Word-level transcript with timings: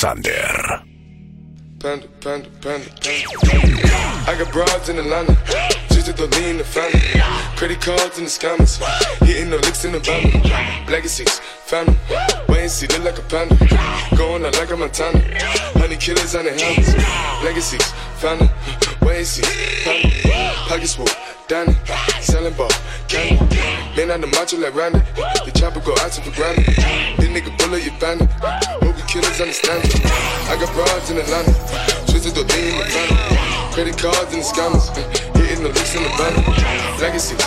Alexander. 0.00 0.84
Panda, 1.80 2.06
panda, 2.20 2.48
panda. 2.60 2.86
I 4.28 4.36
got 4.38 4.52
broads 4.52 4.88
in 4.88 4.96
Atlanta. 4.96 5.36
Just 5.90 6.16
to 6.16 6.26
lean 6.38 6.58
the 6.58 6.64
family. 6.64 7.00
Credit 7.56 7.80
cards 7.80 8.16
in 8.16 8.24
the 8.24 8.30
scammers. 8.30 8.78
Hitting 9.26 9.50
the 9.50 9.56
licks 9.56 9.84
in 9.84 9.90
the 9.90 9.98
van. 9.98 10.86
Legacies, 10.86 11.40
family. 11.66 11.96
Wait 12.48 12.70
see, 12.70 12.86
look 12.86 13.04
like 13.04 13.18
a 13.18 13.22
panda. 13.22 13.56
Going 14.16 14.46
out 14.46 14.54
like 14.54 14.70
a 14.70 14.76
Montana. 14.76 15.18
Honey 15.74 15.96
killers 15.96 16.36
on 16.36 16.44
the 16.44 16.52
helmets. 16.52 16.94
Legacies, 17.42 17.90
family. 18.18 18.48
Wait 19.02 19.24
see, 19.24 19.42
family. 19.82 20.30
Pockets 20.68 20.94
full, 20.94 21.06
Danny. 21.48 21.72
Selling 22.20 22.52
ball, 22.52 22.68
candy. 23.08 23.56
Man 23.96 24.10
on 24.10 24.20
the 24.20 24.26
macho 24.26 24.58
like 24.58 24.74
Randy. 24.74 25.00
The 25.16 25.52
chopper 25.56 25.80
go 25.80 25.96
out 26.04 26.12
to 26.12 26.20
for 26.20 26.30
granted. 26.36 26.66
This 27.16 27.28
nigga 27.32 27.56
bullet, 27.56 27.84
you 27.84 27.92
bandit. 27.98 28.28
Hope 28.84 28.94
the 28.94 29.04
killers 29.08 29.40
understand 29.40 29.80
it. 29.88 29.96
I 30.52 30.60
got 30.60 30.68
broads 30.76 31.10
in 31.10 31.16
Atlanta. 31.16 31.48
Twisted 32.04 32.36
the 32.36 32.44
lean 32.52 32.68
in 32.68 32.76
the 32.76 32.84
family. 32.84 33.72
Credit 33.72 33.96
cards 33.96 34.32
and 34.36 34.44
the 34.44 34.48
scammers. 34.48 34.92
Hitting 35.40 35.64
the 35.64 35.72
licks 35.72 35.96
in 35.96 36.02
the 36.04 36.12
van. 36.20 36.36
Legacies, 37.00 37.40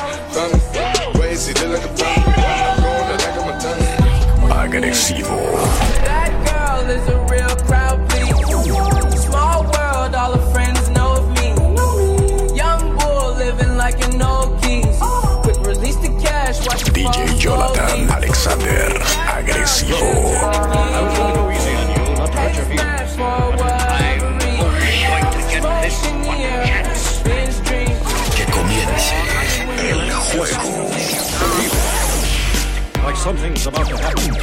something's 33.21 33.67
about 33.67 33.87
to 33.87 33.95
happen, 33.97 34.33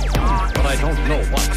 but 0.54 0.64
I 0.64 0.76
don't 0.80 1.00
know 1.10 1.18
what. 1.34 1.50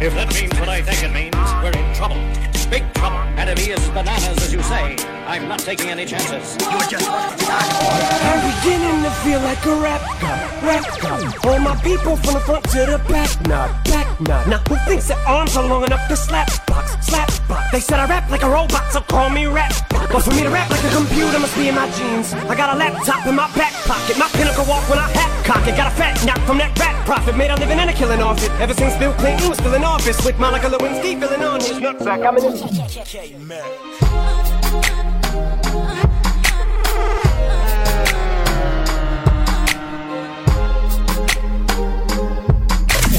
If 0.00 0.14
that 0.14 0.30
means 0.32 0.54
what 0.54 0.68
I 0.68 0.80
think 0.80 1.02
it 1.02 1.10
means, 1.10 1.34
we're 1.58 1.74
in 1.74 1.94
trouble. 1.98 2.22
Big 2.70 2.86
trouble. 2.94 3.18
He 3.58 3.72
is 3.74 3.82
bananas, 3.88 4.38
as 4.38 4.52
you 4.54 4.62
say, 4.62 4.94
I'm 5.26 5.48
not 5.48 5.58
taking 5.58 5.90
any 5.90 6.06
chances. 6.06 6.54
You're 6.70 6.86
just 6.86 7.10
I'm 7.10 8.38
beginning 8.54 9.02
to 9.02 9.10
feel 9.26 9.40
like 9.42 9.58
a 9.66 9.74
rap 9.82 10.00
god, 10.22 10.38
rap 10.62 10.86
god. 11.02 11.44
All 11.44 11.58
my 11.58 11.74
people 11.82 12.14
from 12.14 12.34
the 12.34 12.40
front 12.46 12.62
to 12.70 12.86
the 12.86 13.02
back, 13.10 13.34
nod, 13.48 13.74
back 13.90 14.06
nod. 14.20 14.46
Now 14.46 14.62
who 14.70 14.76
thinks 14.86 15.08
their 15.08 15.18
arms 15.26 15.56
are 15.56 15.66
long 15.66 15.82
enough 15.82 16.06
to 16.06 16.14
slap 16.14 16.46
box, 16.68 16.94
slap 17.04 17.26
box? 17.48 17.72
They 17.72 17.80
said 17.80 17.98
I 17.98 18.06
rap 18.06 18.30
like 18.30 18.44
a 18.44 18.48
robot, 18.48 18.92
so 18.92 19.00
call 19.00 19.28
me 19.30 19.46
rap. 19.46 19.74
But 19.90 20.22
for 20.22 20.30
me 20.30 20.44
to 20.44 20.50
rap 20.50 20.70
like 20.70 20.84
a 20.84 20.90
computer 20.94 21.40
must 21.40 21.56
be 21.56 21.66
in 21.66 21.74
my 21.74 21.90
jeans. 21.98 22.32
I 22.32 22.54
got 22.54 22.72
a 22.72 22.78
laptop 22.78 23.26
in 23.26 23.34
my 23.34 23.50
back 23.56 23.72
pocket, 23.90 24.16
my 24.16 24.28
pinnacle 24.28 24.64
walk 24.66 24.88
when 24.88 25.00
I 25.00 25.10
hat 25.10 25.29
cock 25.50 25.66
it. 25.66 25.76
Got 25.76 25.92
a 25.92 25.96
fat 25.96 26.24
knock 26.24 26.38
from 26.46 26.58
that 26.58 26.78
rat 26.78 27.04
profit, 27.04 27.36
made 27.36 27.50
a 27.50 27.56
living 27.56 27.78
and 27.78 27.90
a 27.90 27.92
killing 27.92 28.20
off 28.20 28.42
it. 28.42 28.50
Ever 28.60 28.74
since 28.74 28.96
Bill 28.96 29.12
Clinton 29.14 29.48
was 29.48 29.58
still 29.58 29.74
in 29.74 29.82
office, 29.82 30.24
with 30.24 30.38
Monica 30.38 30.68
Lewinsky 30.68 31.18
filling 31.18 31.42
on 31.42 31.60
his 31.60 31.78
nutsack. 31.84 32.24
I'm 32.26 32.36
in 32.36 32.42
this. 32.44 32.60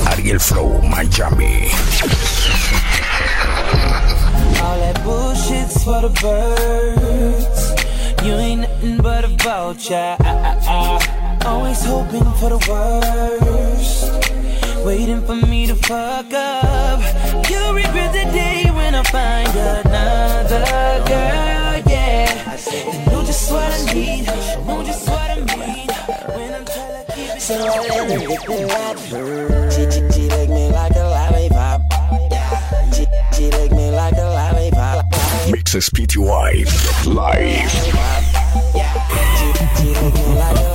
Ariel 0.07 0.39
Flow, 0.39 0.81
Miami. 0.81 1.71
All 4.61 4.77
that 4.79 5.01
bullshit's 5.03 5.83
for 5.83 6.01
the 6.01 6.11
birds. 6.21 7.61
You 8.23 8.33
ain't 8.33 8.61
nothing 8.61 8.97
but 8.97 9.25
a 9.25 9.27
vulture. 9.27 10.15
Ah, 10.19 10.59
ah, 10.67 10.99
ah. 11.01 11.20
Always 11.45 11.83
hoping 11.83 12.23
for 12.39 12.49
the 12.49 12.59
worst. 12.69 14.11
Waiting 14.85 15.21
for 15.25 15.35
me 15.35 15.67
to 15.67 15.75
fuck 15.75 16.31
up. 16.33 16.99
You'll 17.49 17.73
regret 17.73 18.13
the 18.13 18.25
day 18.31 18.69
when 18.71 18.95
I 18.95 19.03
find 19.03 19.49
another 19.49 20.59
girl. 21.07 21.81
Yeah. 21.89 22.57
You 22.71 23.11
know 23.11 23.23
just 23.25 23.51
what 23.51 23.71
I 23.71 23.93
need. 23.93 24.19
You 24.19 24.65
know 24.65 24.83
just 24.83 25.07
what 25.09 25.31
I 25.31 25.35
mean. 25.35 25.87
When 26.35 26.53
I'm 26.53 26.65
telling 26.65 27.05
keep 27.15 27.35
it 27.35 27.41
So 27.41 27.55
I 27.55 27.59
let 27.59 28.09
her 28.09 28.27
get 28.27 28.45
the 28.45 28.65
rap. 28.67 28.97
She, 29.71 29.81
she, 29.91 30.01
she 30.13 30.29
lick 30.29 30.49
me 30.49 30.69
like 30.69 30.95
a 30.95 31.03
lollipop. 31.03 31.81
She, 32.93 33.05
she 33.33 33.49
lick 33.51 33.71
me 33.71 33.91
like 33.91 34.17
a 34.17 34.27
lollipop. 34.37 35.05
Mixes 35.51 35.89
PTY 35.89 36.65
live. 37.13 37.71
She, 39.37 39.47
she 39.81 39.89
lick 39.99 40.13
me 40.13 40.35
like 40.35 40.57
a 40.57 40.70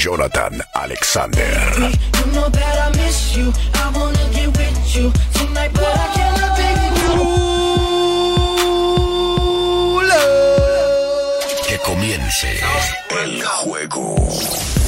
Jonathan 0.00 0.62
Alexander. 0.74 1.44
You 1.76 2.32
know 2.32 2.48
that 2.48 2.76
I 2.80 2.88
miss 2.96 3.36
you. 3.36 3.52
I 3.74 3.92
wanna 3.94 4.30
get 4.32 4.48
with 4.56 4.96
you 4.96 5.12
tonight, 5.34 5.72
but 5.74 5.84
I 5.84 6.08
cannot, 6.16 6.56
baby. 6.56 6.90
Que 11.68 11.76
comience 11.84 12.60
el 13.10 13.42
juego. 13.44 14.79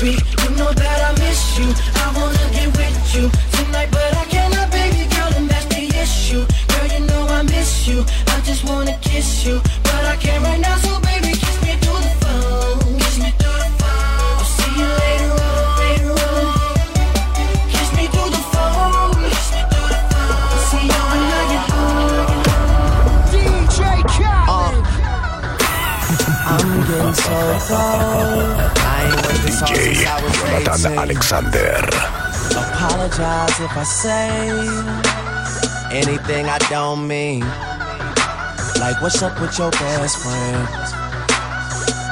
Baby, 0.00 0.16
you 0.16 0.50
know 0.56 0.72
that 0.72 0.98
I 1.04 1.12
miss 1.20 1.58
you. 1.58 1.68
I 2.00 2.08
wanna 2.16 2.48
get 2.56 2.72
with 2.72 3.14
you 3.14 3.28
tonight, 3.52 3.90
but 3.92 4.16
I 4.16 4.24
cannot, 4.32 4.70
baby 4.72 5.04
girl, 5.12 5.28
and 5.36 5.46
that's 5.46 5.66
the 5.66 5.92
issue. 5.92 6.46
Girl, 6.72 6.86
you 6.88 7.04
know 7.04 7.26
I 7.28 7.42
miss 7.42 7.86
you. 7.86 8.00
I 8.28 8.40
just 8.40 8.64
wanna 8.64 8.96
kiss 9.02 9.44
you, 9.44 9.60
but 9.84 10.02
I 10.08 10.16
can't 10.16 10.42
right 10.42 10.58
now, 10.58 10.76
so 10.78 10.98
baby, 11.00 11.36
kiss 11.36 11.60
me 11.60 11.76
through 11.84 12.00
the 12.00 12.16
phone. 12.24 12.96
Kiss 12.96 13.18
me 13.20 13.30
through 13.36 13.60
the 13.60 13.68
phone. 13.76 14.40
I'll 14.40 14.48
see 14.56 14.72
you 14.80 14.88
later 14.88 15.36
on, 15.36 15.76
later 15.84 16.16
on. 16.16 16.48
Kiss 17.68 17.92
me 17.92 18.08
through 18.08 18.30
the 18.32 18.40
phone. 18.56 19.20
Kiss 19.20 19.52
me 19.52 19.60
through 19.68 19.90
the 19.92 20.00
phone. 20.08 20.48
I'll 20.48 20.64
see 20.64 20.88
you 20.88 21.02
when 21.12 21.28
I 21.28 21.44
get 21.52 21.68
home. 21.76 22.40
I'm 26.48 26.88
getting 26.88 27.14
so 27.20 27.36
cold. 27.68 28.69
DJ 29.60 29.94
since 29.94 30.06
I 30.06 30.22
was 30.24 30.32
Jonathan 30.64 30.98
Alexander. 30.98 31.84
Apologize 32.56 33.60
if 33.60 33.76
I 33.76 33.84
say 33.84 34.30
anything 35.92 36.46
I 36.46 36.56
don't 36.70 37.06
mean. 37.06 37.40
Like, 38.80 39.02
what's 39.02 39.20
up 39.22 39.38
with 39.38 39.58
your 39.58 39.70
best 39.72 40.16
friend? 40.24 40.64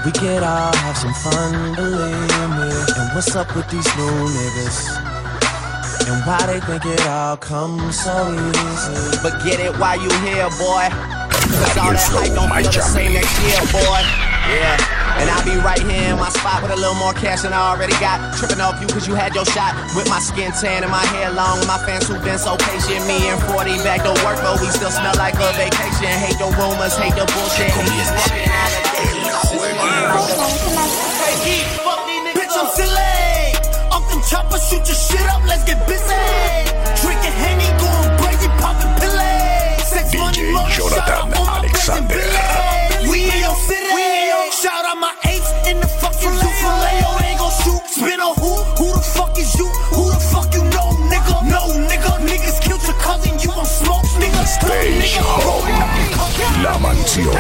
We 0.05 0.13
could 0.13 0.43
all 0.43 0.77
have 0.77 0.97
some 0.99 1.15
fun, 1.15 1.75
believe 1.75 2.51
me. 2.53 2.69
And 3.01 3.15
what's 3.15 3.35
up 3.35 3.57
with 3.57 3.69
these 3.71 3.89
new 3.97 4.29
niggas? 4.29 5.01
And 6.05 6.21
why 6.27 6.45
they 6.47 6.61
think 6.61 6.85
it 6.85 7.07
all 7.07 7.39
comes 7.39 7.99
so 7.99 8.29
easy? 8.29 9.19
But 9.23 9.43
get 9.43 9.59
it 9.59 9.73
while 9.79 9.97
you 9.97 10.11
here, 10.21 10.49
boy. 10.61 10.85
Cause 11.49 11.79
all 11.79 11.93
that 11.93 12.09
hype 12.13 12.35
don't 12.35 12.53
feel 12.53 12.73
the 12.73 12.81
same 12.83 13.13
next 13.15 13.33
year, 13.41 13.61
boy. 13.73 14.01
Yeah. 14.53 14.98
And 15.19 15.29
I'll 15.31 15.45
be 15.45 15.59
right 15.59 15.83
here 15.83 16.15
in 16.15 16.19
my 16.19 16.31
spot 16.31 16.63
with 16.63 16.71
a 16.71 16.77
little 16.77 16.95
more 16.95 17.13
cash 17.13 17.43
than 17.43 17.53
I 17.53 17.75
already 17.75 17.95
got. 17.99 18.35
Tripping 18.39 18.61
off 18.61 18.81
you 18.81 18.87
cause 18.87 19.07
you 19.07 19.15
had 19.15 19.35
your 19.35 19.45
shot. 19.47 19.75
With 19.95 20.09
my 20.09 20.21
skin 20.21 20.53
tan 20.53 20.83
and 20.83 20.93
my 20.93 21.05
hair 21.15 21.31
long. 21.33 21.59
With 21.59 21.69
My 21.69 21.79
fans 21.79 22.09
who've 22.09 22.23
been 22.23 22.39
so 22.39 22.57
patient. 22.57 23.07
Me 23.07 23.29
and 23.29 23.41
40 23.51 23.83
back 23.83 24.03
to 24.07 24.15
work, 24.25 24.39
but 24.41 24.61
we 24.61 24.69
still 24.69 24.91
smell 24.91 25.15
like 25.19 25.35
a 25.35 25.49
vacation. 25.59 26.13
Hate 26.23 26.39
the 26.39 26.49
rumors, 26.57 26.97
hate 26.97 27.15
the 27.19 27.27
bullshit. 27.27 27.69
Bitch, 27.69 28.88
mansión. 56.81 57.35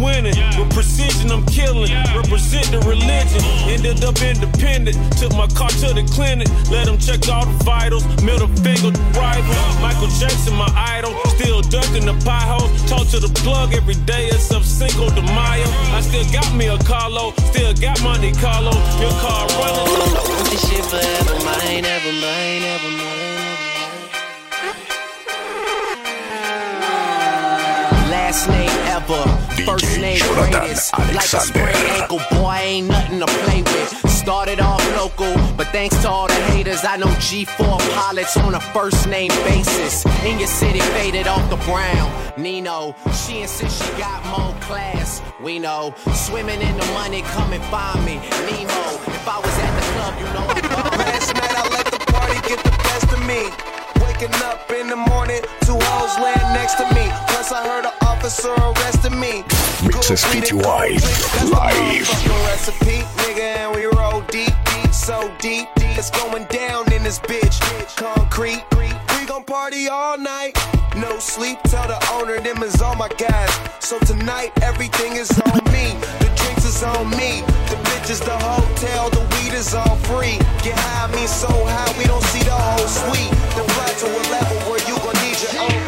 Winning. 0.00 0.34
With 0.58 0.70
precision, 0.70 1.30
I'm 1.30 1.44
killing. 1.46 1.90
Represent 2.14 2.70
the 2.70 2.80
religion. 2.86 3.42
Ended 3.68 4.04
up 4.04 4.20
independent. 4.22 4.96
Took 5.18 5.32
my 5.34 5.46
car 5.52 5.70
to 5.82 5.92
the 5.92 6.04
clinic. 6.14 6.48
Let 6.70 6.86
them 6.86 6.98
check 6.98 7.28
all 7.28 7.46
the 7.46 7.56
vitals. 7.64 8.04
Middle 8.22 8.48
finger 8.62 8.90
to 8.94 9.02
rival. 9.18 9.54
Michael 9.82 10.08
Jackson, 10.18 10.54
my 10.54 10.70
idol. 10.74 11.14
Still 11.36 11.60
ducking 11.62 12.06
the 12.06 12.16
potholes. 12.24 12.70
Talk 12.88 13.06
to 13.08 13.20
the 13.20 13.32
plug 13.42 13.74
every 13.74 13.98
day 14.06 14.28
except 14.28 14.64
Cinco 14.64 15.10
de 15.10 15.22
Mayo. 15.22 15.68
I 15.94 16.00
still 16.00 16.26
got 16.32 16.48
me 16.54 16.66
a 16.68 16.78
Carlo. 16.78 17.32
Still 17.50 17.74
got 17.74 18.00
Monte 18.02 18.32
Carlo. 18.40 18.72
Your 19.00 19.14
car 19.20 19.46
running. 19.58 19.88
Want 20.28 20.50
this 20.50 20.62
shit 20.68 20.84
forever, 20.84 21.36
mine, 21.44 21.84
ever 21.84 22.12
mine, 22.12 22.62
ever 22.62 22.90
mine. 22.96 23.28
Last 28.10 28.48
name 28.48 28.77
ever, 28.98 29.24
first 29.64 29.98
name 30.00 30.18
Jonathan 30.18 30.50
greatest. 30.50 30.98
Like 30.98 31.08
a 31.08 31.10
Alexander. 31.10 31.46
sprained 31.46 32.00
ankle, 32.00 32.20
boy, 32.30 32.54
ain't 32.54 32.88
nothing 32.88 33.20
to 33.20 33.26
play 33.44 33.62
with. 33.62 34.10
Started 34.10 34.60
off 34.60 34.82
local, 34.96 35.32
but 35.56 35.68
thanks 35.68 35.96
to 36.02 36.08
all 36.08 36.26
the 36.26 36.40
haters, 36.52 36.84
I 36.84 36.96
know 36.96 37.12
G4 37.26 37.78
pilots 37.94 38.36
on 38.36 38.54
a 38.54 38.60
first 38.60 39.08
name 39.08 39.30
basis. 39.44 40.04
In 40.24 40.38
your 40.38 40.48
city, 40.48 40.80
faded 40.96 41.26
off 41.26 41.48
the 41.50 41.56
brown. 41.68 42.10
Nino, 42.36 42.94
she 43.24 43.42
insists 43.42 43.84
she 43.84 43.98
got 43.98 44.24
more 44.26 44.54
class. 44.62 45.22
We 45.40 45.58
know, 45.58 45.94
swimming 46.14 46.60
in 46.60 46.76
the 46.76 46.86
money, 46.92 47.22
come 47.22 47.52
and 47.52 47.64
find 47.64 48.04
me. 48.04 48.16
Nemo, 48.46 48.84
if 49.16 49.28
I 49.28 49.38
was 49.38 49.56
at 49.66 49.72
the 49.78 49.84
club, 49.94 50.14
you 50.18 50.28
know 50.34 50.46
I'd 50.54 50.62
go. 50.62 50.96
Last 50.98 51.34
night 51.34 51.54
I 51.56 51.64
let 51.70 51.86
the 51.86 52.00
party 52.12 52.38
get 52.48 52.58
the 52.64 52.74
best 52.86 53.08
of 53.12 53.22
me. 53.26 53.42
Waking 54.04 54.34
up 54.42 54.70
in 54.70 54.88
the 54.88 54.96
morning, 54.96 55.42
two 55.62 55.78
hoes 55.80 56.14
laying 56.18 56.52
next 56.52 56.74
to 56.74 56.84
me. 56.94 57.06
Plus 57.28 57.52
I 57.52 57.64
heard 57.66 57.84
an 57.86 57.97
officer 58.08 58.54
arrested 58.70 59.12
me. 59.12 59.44
Mixes 59.86 60.24
PTY 60.24 60.88
weed 60.88 60.94
and 60.94 61.02
That's 61.02 61.44
the 61.44 61.50
live. 61.52 62.08
recipe, 62.50 62.98
nigga, 63.22 63.48
and 63.62 63.76
we 63.76 63.84
roll 63.84 64.20
deep, 64.22 64.54
deep, 64.72 64.92
so 64.92 65.30
deep, 65.40 65.68
deep. 65.76 65.98
It's 65.98 66.10
going 66.10 66.44
down 66.46 66.90
in 66.92 67.02
this 67.02 67.18
bitch. 67.18 67.56
Concrete, 67.96 68.64
we 68.78 68.88
gon' 69.26 69.44
party 69.44 69.88
all 69.88 70.16
night. 70.18 70.52
No 70.96 71.18
sleep, 71.18 71.58
tell 71.64 71.86
the 71.86 72.00
owner 72.12 72.40
them 72.40 72.62
is 72.62 72.80
all 72.80 72.96
my 72.96 73.08
guys. 73.08 73.52
So 73.80 73.98
tonight 74.00 74.50
everything 74.62 75.12
is 75.16 75.30
on 75.52 75.60
me. 75.76 75.86
The 76.22 76.30
drinks 76.40 76.64
is 76.64 76.82
on 76.82 77.10
me. 77.10 77.42
The 77.70 77.76
bitches, 77.88 78.20
the 78.24 78.36
hotel, 78.36 79.10
the 79.10 79.22
weed 79.32 79.54
is 79.54 79.74
all 79.74 79.96
free. 80.08 80.38
Get 80.64 80.76
high, 80.78 81.06
I 81.06 81.14
mean 81.14 81.28
so 81.28 81.48
high, 81.48 81.92
we 81.98 82.04
don't 82.04 82.24
see 82.32 82.42
the 82.42 82.58
whole 82.68 82.88
suite. 82.88 83.32
The 83.56 83.64
to 83.98 84.06
a 84.06 84.22
level 84.30 84.70
where 84.70 84.78
you 84.86 84.94
gon' 85.02 85.18
need 85.24 85.38
your 85.42 85.62
own 85.62 85.87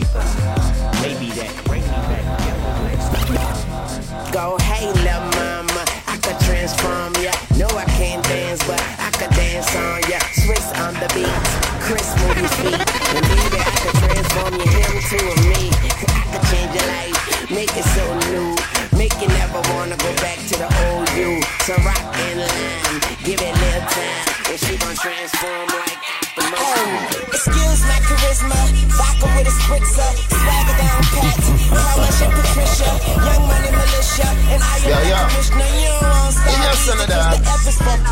oh, 26.37 27.27
Excuse 27.27 27.81
my 27.87 27.99
charisma, 28.05 28.59
vodka 28.93 29.27
with 29.35 29.47
a 29.47 29.53
spritzer, 29.65 30.11
swagger 30.29 30.77
down 30.77 31.01
pat, 31.11 31.37
call 31.73 31.97
my 31.97 32.09
shit 32.13 32.29
Patricia, 32.29 32.91
young 33.25 33.43
money 33.47 33.71
militia, 33.71 34.27
and 34.53 34.61
I 34.61 34.77
am 34.77 34.89
yeah, 34.89 35.09
yeah. 35.09 35.27
commissioner. 35.29 35.65
You 35.65 35.89
don't 35.89 36.11
want 36.11 37.07
that. 37.09 37.51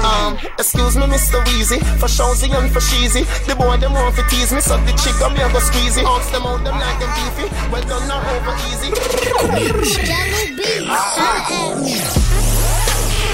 Um, 0.03 0.37
excuse 0.57 0.95
me, 0.95 1.03
Mr. 1.03 1.43
Weezy, 1.45 1.79
for 1.99 2.07
Shawzy 2.07 2.49
and 2.55 2.71
for 2.71 2.79
Sheezy. 2.79 3.25
The 3.45 3.55
boy 3.55 3.77
them 3.77 3.93
want 3.93 4.15
to 4.15 4.23
tease 4.29 4.51
me, 4.53 4.61
so 4.61 4.77
the 4.77 4.91
chick 4.97 5.13
got 5.19 5.33
me 5.33 5.41
a 5.41 5.49
go 5.51 5.59
squeezy. 5.59 6.03
Ask 6.03 6.31
them 6.31 6.43
out, 6.43 6.63
them 6.63 6.79
like 6.79 6.99
them 6.99 7.11
beefy. 7.15 7.45
Well 7.71 7.83
done, 7.83 8.07
not 8.07 8.25
over 8.25 8.55
easy. 8.71 8.89
Jelly 10.05 10.55
beans. 10.55 10.89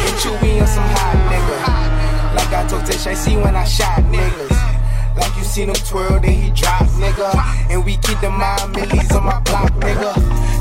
Put 0.04 0.26
you 0.26 0.38
be 0.42 0.60
on 0.60 0.68
some 0.68 0.84
hot 0.98 1.18
nigga. 1.30 2.36
Like 2.36 2.54
I 2.54 2.68
told 2.68 2.86
Tish, 2.86 3.18
see 3.18 3.38
when 3.38 3.56
I 3.56 3.64
shot 3.64 4.04
niggas. 4.12 4.75
Like 5.18 5.36
you 5.38 5.44
seen 5.44 5.70
him 5.70 5.76
twirl, 5.76 6.20
then 6.20 6.34
he 6.34 6.52
drop, 6.52 6.84
nigga. 7.00 7.34
And 7.70 7.86
we 7.86 7.98
keep 7.98 8.20
the 8.22 8.30
mind 8.30 8.76
millies 8.76 9.12
on 9.12 9.24
my 9.24 9.40
block, 9.42 9.72
nigga. 9.80 10.16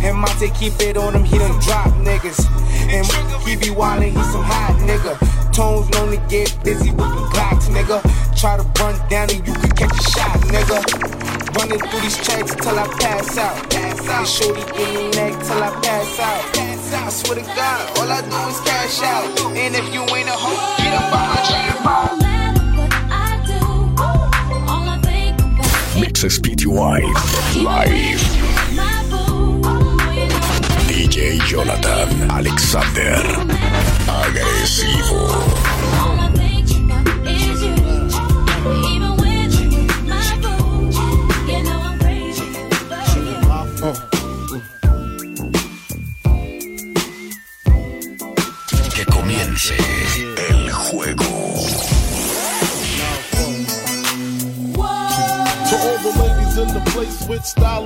And 0.04 0.18
Monte 0.18 0.50
keep 0.50 0.80
it 0.80 0.96
on 0.96 1.14
him, 1.14 1.24
he 1.24 1.38
done 1.38 1.58
drop 1.60 1.88
niggas. 2.04 2.46
And 2.90 3.06
he 3.46 3.56
be 3.56 3.74
wildin', 3.74 4.10
he 4.10 4.22
some 4.32 4.44
hot 4.44 4.76
nigga. 4.80 5.18
Tones 5.52 5.88
to 5.90 6.16
get 6.28 6.50
busy 6.64 6.90
with 6.90 6.98
the 6.98 7.24
Glocks, 7.32 7.68
nigga. 7.70 8.02
Try 8.38 8.56
to 8.56 8.64
run 8.82 8.94
down 9.08 9.30
and 9.30 9.46
you 9.46 9.54
could 9.54 9.76
catch 9.76 9.92
a 9.92 10.10
shot, 10.10 10.38
nigga. 10.50 10.78
Running 11.56 11.78
through 11.78 12.00
these 12.00 12.16
checks 12.18 12.54
till 12.54 12.78
I 12.78 12.86
pass 12.98 13.38
out. 13.38 13.70
Pass 13.70 14.08
out. 14.08 14.26
Shorty 14.26 14.62
give 14.76 14.94
me 14.94 15.10
neck 15.10 15.32
till 15.44 15.62
I 15.62 15.70
pass 15.82 16.18
out. 16.18 16.54
I 17.04 17.10
swear 17.10 17.36
to 17.38 17.42
God, 17.42 17.98
all 17.98 18.10
I 18.10 18.20
do 18.22 18.50
is 18.50 18.60
cash 18.60 19.02
out. 19.02 19.56
And 19.56 19.74
if 19.74 19.92
you 19.92 20.00
ain't 20.00 20.28
a 20.28 20.32
hoe, 20.32 20.76
get 20.82 20.94
up 20.94 21.10
behind 21.10 22.16
your 22.16 22.23
Mixes 26.24 26.40
PTY 26.40 27.02
Live. 27.62 28.20
DJ 30.88 31.38
Jonathan 31.46 32.30
Alexander. 32.30 33.20
Agresivo. 34.08 35.44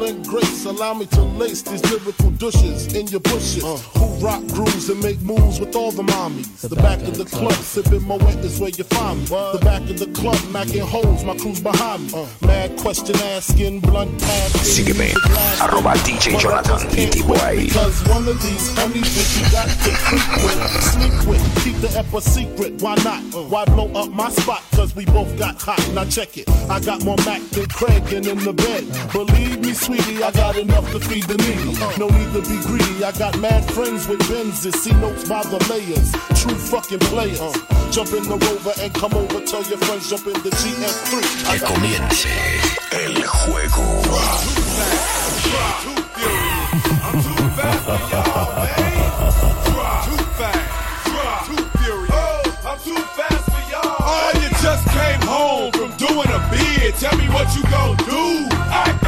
And 0.09 0.27
grace. 0.27 0.48
Allow 0.69 0.93
me 0.93 1.07
to 1.07 1.23
lace 1.23 1.63
these 1.63 1.83
lyrical 1.91 2.31
douches 2.33 2.93
in 2.95 3.07
your 3.07 3.21
bushes. 3.21 3.65
Uh. 3.65 3.79
Who 3.99 4.07
rock 4.23 4.47
grooves 4.49 4.91
and 4.91 5.03
make 5.03 5.19
moves 5.23 5.59
with 5.59 5.75
all 5.75 5.93
the 5.93 6.03
mommies. 6.03 6.61
The, 6.61 6.69
the 6.69 6.77
back, 6.77 6.99
back 6.99 7.09
of 7.09 7.17
the 7.17 7.25
club, 7.25 7.55
sipping 7.55 8.03
Moet 8.03 8.23
is 8.45 8.61
where 8.61 8.69
you 8.69 8.85
find 8.85 9.19
me. 9.19 9.27
What? 9.29 9.59
The 9.59 9.65
back 9.65 9.81
of 9.89 9.99
the 9.99 10.09
club, 10.09 10.37
macking 10.53 10.83
holes, 10.83 11.25
my 11.25 11.35
crew's 11.39 11.61
behind 11.61 12.13
me. 12.13 12.13
Uh. 12.15 12.27
Mad 12.47 12.77
question 12.77 13.17
asking, 13.17 13.81
blunt 13.81 14.21
pass. 14.21 14.53
Sígueme, 14.61 15.15
arroba 15.65 15.95
DJ 16.05 16.39
Jonathan 16.39 16.87
PTY. 16.91 17.65
Because 17.65 18.07
one 18.07 18.29
of 18.29 18.37
these 18.43 18.69
homies 18.77 19.09
that 19.17 19.29
you 19.41 19.45
got 19.51 19.69
to 19.69 19.91
freak 20.05 20.29
with, 20.45 20.83
sleep 20.85 21.29
with, 21.29 21.65
keep 21.65 21.77
the 21.81 21.99
ep 21.99 22.23
secret. 22.23 22.83
Why 22.83 22.95
not? 22.97 23.23
Uh. 23.35 23.49
Why 23.49 23.65
blow 23.65 23.91
up 23.95 24.11
my 24.11 24.29
spot? 24.29 24.63
Cause 24.73 24.95
we 24.95 25.07
both 25.07 25.37
got 25.39 25.61
hot. 25.63 25.81
Now 25.95 26.05
check 26.05 26.37
it. 26.37 26.49
I 26.69 26.79
got 26.81 27.03
more 27.05 27.17
Mac 27.25 27.41
than 27.51 27.67
Craig 27.69 28.13
and 28.13 28.27
in 28.27 28.39
the 28.45 28.53
bed. 28.53 28.85
Believe 29.13 29.61
me, 29.61 29.73
sweetie, 29.73 30.23
I 30.23 30.31
got 30.33 30.58
enough 30.59 30.91
to 30.93 31.01
feed 31.01 31.25
the 31.25 31.37
needy. 31.39 31.79
No 31.99 32.09
need 32.09 32.33
to 32.35 32.43
be 32.43 32.59
greedy. 32.67 33.05
I 33.05 33.13
got 33.13 33.39
mad 33.39 33.65
friends 33.73 34.09
with 34.09 34.21
Benzes, 34.29 34.75
see 34.75 34.93
notes 34.95 35.29
by 35.29 35.43
the 35.45 35.59
layers. 35.71 36.13
True 36.41 36.55
fucking 36.55 36.99
players. 37.11 37.39
Jump 37.91 38.13
in 38.13 38.25
the 38.25 38.37
rover 38.37 38.75
and 38.81 38.93
come 38.93 39.15
over. 39.15 39.41
Tell 39.47 39.63
your 39.63 39.79
friends 39.79 40.11
jump 40.11 40.27
in 40.27 40.35
the 40.43 40.51
GS3. 40.51 41.23
Que 41.47 41.59
comience 41.65 42.27
el 42.93 43.15
juego. 43.23 43.85
I'm 47.01 47.23
too 47.23 47.43
fast 47.57 47.85
for 47.87 48.01
y'all, 48.13 48.51
man. 48.59 49.09
Too 50.05 50.23
fast. 50.39 50.67
Too 51.47 51.63
furious. 51.79 52.67
I'm 52.67 52.79
too 52.81 53.03
fast 53.17 53.45
for 53.49 53.63
y'all. 53.71 54.33
You 54.43 54.49
just 54.61 54.85
came 54.89 55.23
home 55.23 55.73
from 55.73 55.91
doing 55.97 56.29
a 56.29 56.41
bid. 56.51 56.95
Tell 56.97 57.17
me 57.17 57.29
what 57.29 57.55
you 57.57 57.63
gon' 57.71 57.97
do. 58.09 58.49
Act 58.71 59.08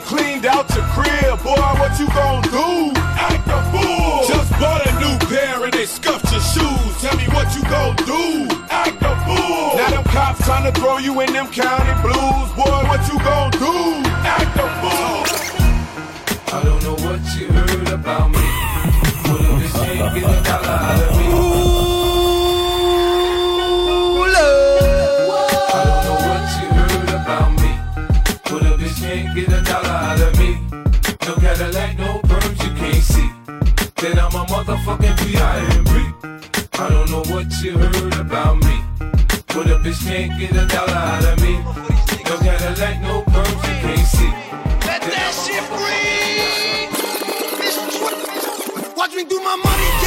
cleaned 0.00 0.46
out 0.46 0.68
your 0.74 0.84
crib. 0.94 1.42
Boy, 1.42 1.56
what 1.80 1.98
you 1.98 2.06
gon' 2.08 2.42
do? 2.42 2.92
Act 2.96 3.46
a 3.48 3.60
fool. 3.70 4.26
Just 4.26 4.50
bought 4.60 4.86
a 4.86 4.92
new 5.00 5.16
pair 5.26 5.64
and 5.64 5.72
they 5.72 5.86
scuffed 5.86 6.30
your 6.30 6.40
shoes. 6.40 7.00
Tell 7.00 7.16
me 7.16 7.26
what 7.34 7.54
you 7.54 7.62
gon' 7.64 7.96
do. 8.06 8.48
Act 8.70 9.02
a 9.02 9.14
fool. 9.24 9.76
Now 9.76 9.90
them 9.90 10.04
cops 10.04 10.44
trying 10.44 10.72
to 10.72 10.80
throw 10.80 10.98
you 10.98 11.20
in 11.20 11.32
them 11.32 11.48
county 11.48 11.94
blues. 12.02 12.48
Boy, 12.56 12.80
what 12.90 13.00
you 13.10 13.18
gon' 13.20 13.50
do? 13.52 14.02
Act 14.24 14.56
a 14.56 14.68
fool. 14.80 15.18
I 16.54 16.62
don't 16.64 16.82
know 16.82 16.94
what 16.94 17.20
you 17.36 17.46
heard 17.48 17.88
about 17.88 18.30
me. 18.30 18.38
If 19.30 19.62
this 19.62 19.82
ain't 19.82 20.14
get 20.14 20.24
a 20.24 20.42
dollar 20.44 20.68
out 20.68 21.02
of 21.02 21.18
me. 21.18 21.57
Motherfucking 34.88 35.16
P.I.M.P. 35.18 35.90
I 36.78 36.88
don't 36.88 37.10
know 37.10 37.22
what 37.32 37.46
you 37.62 37.76
heard 37.76 38.14
about 38.18 38.56
me. 38.56 38.82
But 39.48 39.66
a 39.66 39.78
bitch 39.84 40.06
can't 40.06 40.38
get 40.38 40.52
a 40.52 40.66
dollar 40.66 40.92
out 40.92 41.24
of 41.24 41.40
me. 41.42 41.58
No 42.24 42.36
Cadillac, 42.38 43.02
no 43.02 43.22
perms 43.22 43.50
you 43.50 43.76
can't 43.84 44.06
see. 44.06 44.32
Let 44.86 45.02
that 45.02 45.32
shit 45.44 45.64
breathe. 45.68 46.06
Watch 48.96 49.14
me 49.14 49.24
do 49.24 49.40
my. 49.40 49.56
Money 49.56 49.97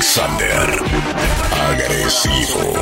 Alexander. 0.00 0.56
Agresivo. 1.68 2.72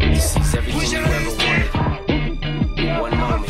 This 0.00 0.36
is 0.36 0.54
everything 0.56 0.90
you 0.90 0.98
ever 0.98 1.30
wanted. 1.38 3.00
One 3.00 3.16
moment. 3.16 3.46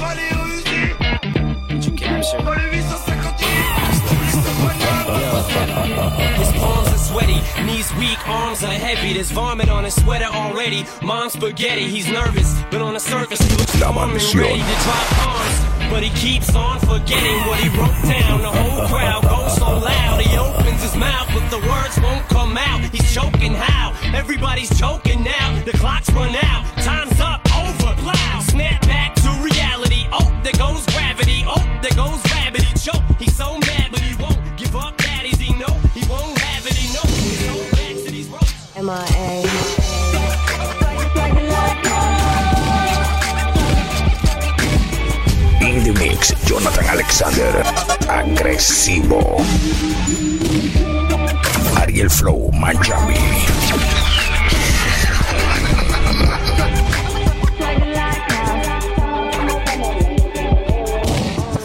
Did 1.68 1.84
you 1.86 1.92
capture? 1.92 2.36
His 6.36 6.52
palms 6.52 6.88
are 6.88 6.98
sweaty, 6.98 7.40
knees 7.64 7.90
weak, 7.94 8.28
arms 8.28 8.62
are 8.64 8.66
heavy. 8.66 9.14
There's 9.14 9.30
vomit 9.30 9.70
on 9.70 9.84
his 9.84 9.94
sweater 9.94 10.26
already. 10.26 10.84
Mom's 11.02 11.32
spaghetti, 11.32 11.88
he's 11.88 12.10
nervous, 12.10 12.54
but 12.70 12.82
on 12.82 12.92
the 12.92 13.00
surface 13.00 13.40
he 13.40 13.56
looks 13.56 13.80
calm 13.80 13.96
and 13.96 14.12
ready 14.12 14.58
to 14.58 14.76
drop 14.84 15.08
bombs. 15.16 15.49
But 15.90 16.04
he 16.04 16.10
keeps 16.10 16.54
on 16.54 16.78
forgetting 16.80 17.38
what 17.46 17.58
he 17.58 17.68
wrote 17.70 18.02
down. 18.04 18.42
The 18.42 18.48
whole 18.48 18.86
crowd 18.86 19.22
goes 19.24 19.56
so 19.56 19.66
loud. 19.78 20.20
He 20.20 20.38
opens 20.38 20.82
his 20.82 20.94
mouth, 20.96 21.28
but 21.34 21.50
the 21.50 21.58
words 21.68 21.98
won't 22.00 22.26
come 22.28 22.56
out. 22.56 22.80
He's 22.90 23.12
choking 23.12 23.54
how? 23.54 23.92
Everybody's 24.14 24.70
choking 24.78 25.24
now. 25.24 25.60
The 25.64 25.72
clock's 25.72 26.10
run 26.12 26.34
out. 26.36 26.64
Time's 26.78 27.20
up. 27.20 27.40
Over. 27.54 27.92
Loud. 28.02 28.42
Snap 28.44 28.80
back 28.82 29.14
to 29.16 29.28
reality. 29.42 30.06
Oh, 30.12 30.30
there 30.44 30.52
goes 30.54 30.86
gravity. 30.86 31.44
Oh, 31.46 31.60
there 31.82 31.96
goes 31.96 32.29
Alexander. 47.22 47.62
Agresivo. 48.08 49.20
Ariel 51.82 52.08
Flow 52.08 52.50
Miami. 52.52 53.20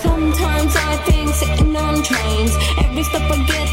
Sometimes 0.03 0.75
I 0.75 0.97
think 1.05 1.29
sitting 1.33 1.75
on 1.77 2.03
trains. 2.03 2.51
Every 2.83 3.03
step 3.03 3.21
I 3.31 3.45
get 3.47 3.65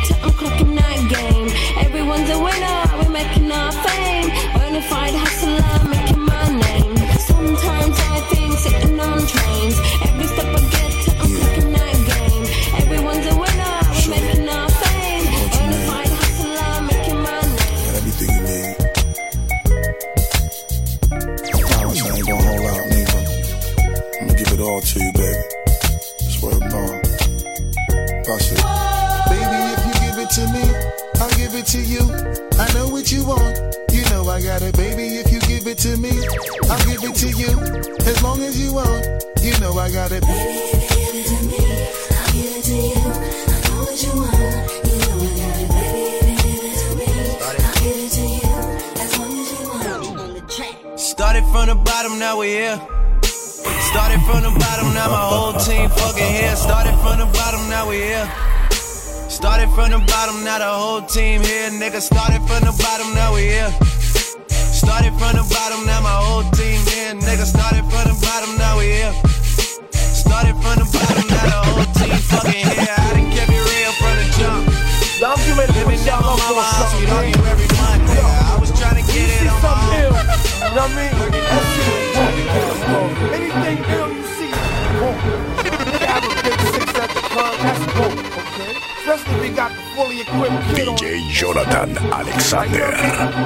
I 80.82 80.88
mean? 80.98 81.14
That 81.14 81.62
shit 81.70 81.86
is 81.94 82.80
dope. 82.90 83.14
Anything 83.30 83.78
ill 83.94 84.10
you 84.10 84.26
see, 84.34 84.50
boom. 84.98 85.14
Nigga 85.62 86.08
have 86.10 86.26
a 86.26 86.32
big 86.42 86.58
six 86.74 86.90
at 86.98 87.10
the 87.14 87.22
club, 87.30 87.54
that's 87.62 87.86
dope, 87.94 88.18
okay? 88.18 88.74
Especially 88.98 89.34
if 89.38 89.42
he 89.44 89.50
got 89.54 89.70
the 89.70 89.82
fully 89.94 90.20
equipped 90.22 90.74
kid 90.74 90.88
on 90.88 90.96
DJ 90.96 91.30
Jonathan 91.30 91.96
Alexander. 92.10 92.90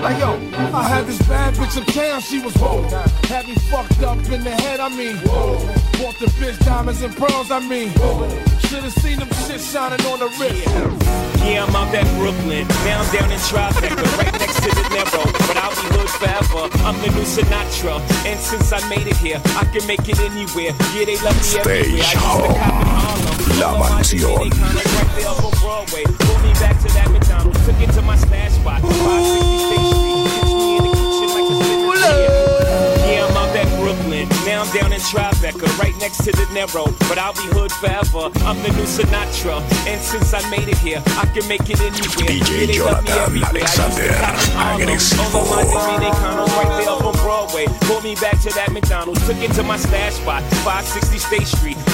Like 0.00 0.18
yo, 0.18 0.40
I 0.72 0.88
had 0.88 1.04
this 1.04 1.20
bad 1.28 1.52
bitch 1.54 1.76
in 1.76 1.84
town, 1.92 2.22
she 2.22 2.40
was 2.40 2.54
whoa. 2.56 2.82
Had 3.28 3.46
me 3.46 3.54
fucked 3.68 4.02
up 4.02 4.16
in 4.32 4.42
the 4.42 4.56
head, 4.56 4.80
I 4.80 4.88
mean. 4.88 5.16
Whoa. 5.18 5.58
Bought 6.00 6.18
the 6.18 6.32
bitch 6.40 6.58
diamonds 6.64 7.02
and 7.02 7.14
pearls, 7.16 7.50
I 7.50 7.58
mean. 7.60 7.92
Should've 8.68 8.94
seen 8.94 9.18
them 9.18 9.28
shit 9.46 9.60
shining 9.60 10.04
on 10.06 10.20
the 10.20 10.28
wrist. 10.40 10.66
Yeah, 11.44 11.64
I'm 11.64 11.76
out 11.76 11.94
at 11.94 12.06
Brooklyn. 12.16 12.66
Now 12.84 13.02
I'm 13.02 13.12
down 13.12 13.30
in 13.30 13.38
Tribeca, 13.40 13.94
right 14.16 14.24
next 14.24 14.32
to 14.32 14.35
the 14.35 14.35
Narrow. 14.96 15.28
But 15.44 15.56
I'll 15.60 15.76
be 15.76 15.86
hood 15.92 16.08
forever. 16.08 16.72
I'm 16.88 16.96
the 17.04 17.12
new 17.12 17.26
Sinatra. 17.28 18.00
And 18.24 18.40
since 18.40 18.73
I 18.73 18.80
made 18.88 19.06
it 19.06 19.16
here, 19.16 19.40
I 19.60 19.64
can 19.68 19.86
make 19.86 20.08
it 20.08 20.18
anywhere. 20.21 20.73
Yeah, 20.97 21.04
they 21.04 21.21
love 21.21 21.36
me 21.36 21.60
everywhere. 21.60 21.84
I 21.84 21.84
Stage 21.84 21.92
used 21.92 22.12
to 22.12 22.18
cop 22.18 22.40
in 22.40 22.56
Harlem. 22.56 23.36
La 23.60 23.71
Mansión. 23.76 24.49
Right 24.49 25.12
there 25.16 25.28
up 25.28 25.44
on 25.44 25.52
Broadway. 25.60 26.04
Pulled 26.04 26.42
me 26.42 26.52
back 26.54 26.80
to 26.80 26.88
that 26.97 27.10
McDonald's. 27.12 27.60
Took 27.66 27.80
it 27.80 27.92
to 27.92 28.02
my 28.02 28.16
stash 28.16 28.52
spot. 28.52 28.80
560 28.80 29.58
State 29.68 29.92
Street. 29.92 30.15
I'm 34.66 34.74
down 34.74 34.92
in 34.92 35.00
Tribeca, 35.00 35.78
right 35.78 35.96
next 35.98 36.24
to 36.24 36.32
the 36.32 36.46
Narrow. 36.52 36.86
But 37.08 37.18
I'll 37.18 37.32
be 37.34 37.46
hood 37.54 37.70
forever. 37.70 38.30
I'm 38.42 38.58
the 38.62 38.70
new 38.74 38.82
Sinatra. 38.82 39.62
And 39.86 40.00
since 40.00 40.34
I 40.34 40.42
made 40.50 40.68
it 40.68 40.78
here, 40.78 41.02
I 41.06 41.26
can 41.26 41.46
make 41.46 41.68
it 41.70 41.80
anywhere. 41.80 42.26
DJ 42.26 42.72
Jonathan 42.72 43.06
everywhere. 43.06 43.52
I 43.52 43.58
used 43.58 43.76
to 43.76 43.82
Alexander, 43.82 44.12
Harlem. 44.58 44.88
agresivo. 44.88 45.40
Dominicanos, 45.70 46.50
right 46.56 46.82
there 46.82 46.90
up 46.90 47.04
on 47.04 47.14
Broadway. 47.22 47.66
Pulled 47.86 48.02
me 48.02 48.14
back 48.16 48.40
to 48.40 48.50
that 48.54 48.72
McDonald's. 48.72 49.24
Took 49.26 49.38
it 49.38 49.52
to 49.52 49.62
my 49.62 49.76
stash 49.76 50.14
spot, 50.14 50.42
560 50.66 51.18
State 51.18 51.46
Street. 51.46 51.78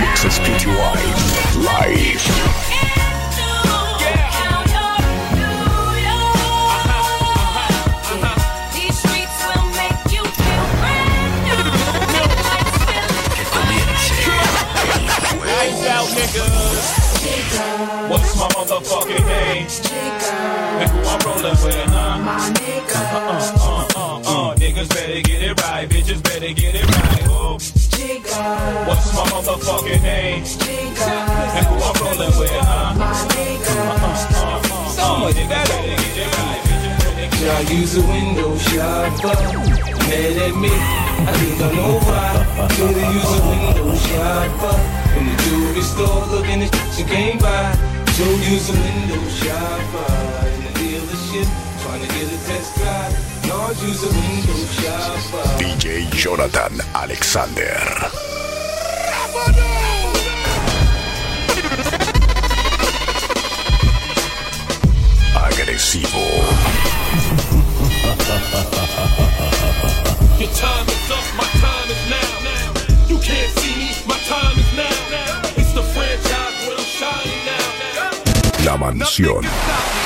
Mixes 0.00 0.38
PTY 0.40 0.96
live. 1.64 2.66
Niggas. 16.16 17.06
What's 18.08 18.36
my 18.36 18.48
motherfucking 18.48 19.26
name? 19.26 19.66
And 20.80 20.90
who 20.90 20.98
I'm 21.00 21.20
rolling 21.26 21.58
with, 21.64 21.90
huh? 21.90 22.16
Uh, 22.88 23.08
uh, 23.16 23.48
uh, 23.58 23.96
uh, 23.96 24.50
uh. 24.50 24.54
Niggas 24.56 24.88
better 24.88 25.20
get 25.20 25.42
it 25.42 25.60
right, 25.62 25.88
bitches 25.88 26.22
better 26.22 26.52
get 26.52 26.74
it 26.74 26.84
right. 26.84 27.25
What's 28.36 29.14
my 29.14 29.24
motherfucking 29.32 30.02
name? 30.02 30.44
And 30.44 31.66
who 31.66 31.76
I'm 31.80 31.96
rolling 32.04 32.38
with, 32.38 32.52
huh? 32.52 32.92
Uh, 32.92 33.08
uh, 33.08 34.20
uh, 34.20 34.60
uh. 34.60 35.32
Better 35.48 35.80
get 35.86 35.96
it 36.04 36.36
right, 36.36 36.60
bitches 36.68 37.40
better 37.40 37.48
I 37.48 37.60
use 37.72 37.96
a 37.96 38.02
window 38.02 38.56
shopper. 38.58 39.32
Mad 40.04 40.36
at 40.36 40.54
me, 40.54 40.68
I 40.68 41.32
think 41.32 41.60
I 41.62 41.72
know 41.72 41.96
why. 42.04 42.68
Could've 42.76 43.08
used 43.16 43.32
a 43.32 43.48
window 43.48 43.88
shopper. 44.04 44.76
In 45.16 45.24
the 45.24 45.36
jewelry 45.44 45.80
store, 45.80 46.26
looking 46.26 46.60
at 46.62 46.74
shit 46.74 46.98
you 46.98 47.04
can't 47.06 47.40
buy. 47.40 47.72
Joe 48.16 48.36
use 48.52 48.68
a 48.68 48.76
window 48.76 49.22
shopper. 49.32 50.12
In 50.52 50.60
the 50.60 50.72
dealership, 50.76 51.65
DJ 55.58 56.10
Jonathan 56.10 56.80
Alexander. 56.94 57.76
Agresivo. 65.34 66.26
Your 70.38 70.50
time 70.50 70.86
is 70.86 71.10
up, 71.10 71.24
my 71.36 71.44
time 71.60 71.90
is 71.90 72.10
now. 72.10 72.26
You 73.08 73.18
can't 73.18 73.58
see 73.58 73.74
me, 73.76 73.90
my 74.06 74.18
time 74.26 74.58
is 74.58 74.72
now. 74.76 75.40
It's 75.56 75.72
the 75.72 75.82
franchise 75.82 76.66
where 76.66 76.76
I'm 76.76 76.84
shining 76.84 77.44
now. 77.46 78.66
La 78.66 78.76
Mansión. 78.76 80.05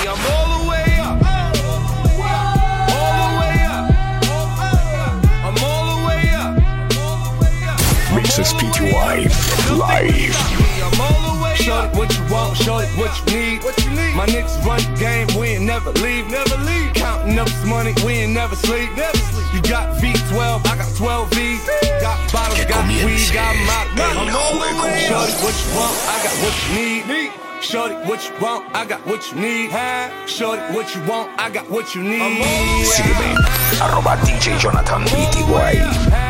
PTY 9.10 9.74
live. 9.74 10.36
I'm 10.86 11.00
all 11.00 11.34
the 11.34 11.42
way 11.42 11.54
Shorty, 11.56 11.98
what 11.98 12.14
you 12.16 12.22
want, 12.32 12.56
shorty, 12.56 12.86
what 12.94 13.10
you 13.18 13.34
need. 13.34 13.64
What 13.64 13.76
you 13.84 13.90
need? 13.90 14.14
My 14.14 14.26
niggas 14.26 14.64
run 14.64 14.78
the 14.78 15.00
game, 15.00 15.26
we 15.38 15.58
ain't 15.58 15.64
never 15.64 15.90
leave. 15.98 16.30
Never 16.30 16.56
leave. 16.62 16.94
Counting 16.94 17.36
up 17.38 17.46
this 17.48 17.64
money, 17.66 17.92
we 18.06 18.22
ain't 18.22 18.32
never 18.32 18.54
sleep. 18.54 18.88
Never 18.96 19.18
sleep. 19.18 19.46
You 19.52 19.62
got 19.62 19.98
V12, 19.98 20.64
I 20.64 20.76
got 20.76 20.94
12 20.94 21.30
V's. 21.34 21.66
got 22.00 22.32
bottles, 22.32 22.64
got 22.66 22.86
weed, 22.86 23.02
comience 23.02 23.30
got 23.32 23.54
my 23.66 23.82
el 23.98 24.18
I'm 24.18 24.30
all 24.30 24.54
the 24.54 24.58
juego. 24.62 24.84
way 24.84 24.94
up. 24.94 25.10
Shorty, 25.10 25.34
what 25.42 25.54
you 25.58 25.70
want? 25.74 25.94
I 26.06 26.16
got 26.22 26.34
what 26.42 26.54
you 26.62 26.70
need. 26.78 27.32
Shorty, 27.60 27.94
what 28.08 28.20
you 28.28 28.34
want? 28.40 28.74
I 28.76 28.86
got 28.86 29.04
what 29.06 29.20
you 29.32 29.38
need. 29.42 29.70
Shorty, 30.30 30.62
what 30.72 30.94
you 30.94 31.02
want? 31.10 31.28
I 31.38 31.50
got 31.50 31.68
what 31.68 31.94
you 31.96 32.02
need. 32.02 32.44
Sígueme, 32.86 33.34
arroba 33.82 34.16
DJ 34.22 34.56
Jonathan 34.58 35.02
Pty. 35.02 36.29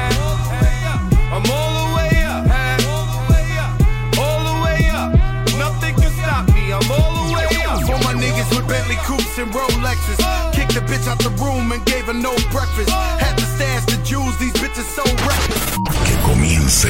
Bentley 8.70 8.94
coupes 9.02 9.36
and 9.36 9.50
Rolexes. 9.50 10.18
Kicked 10.54 10.74
the 10.74 10.80
bitch 10.86 11.08
out 11.08 11.18
the 11.18 11.30
room 11.42 11.72
and 11.72 11.84
gave 11.86 12.04
her 12.04 12.14
no 12.14 12.32
breakfast. 12.54 12.90
Had 13.18 13.36
to 13.36 13.44
stash 13.44 13.84
the 13.86 14.00
jewels, 14.04 14.38
these 14.38 14.52
bitches 14.62 14.86
so 14.86 15.02
reckless. 15.26 15.64
Que 16.06 16.16
comience 16.22 16.86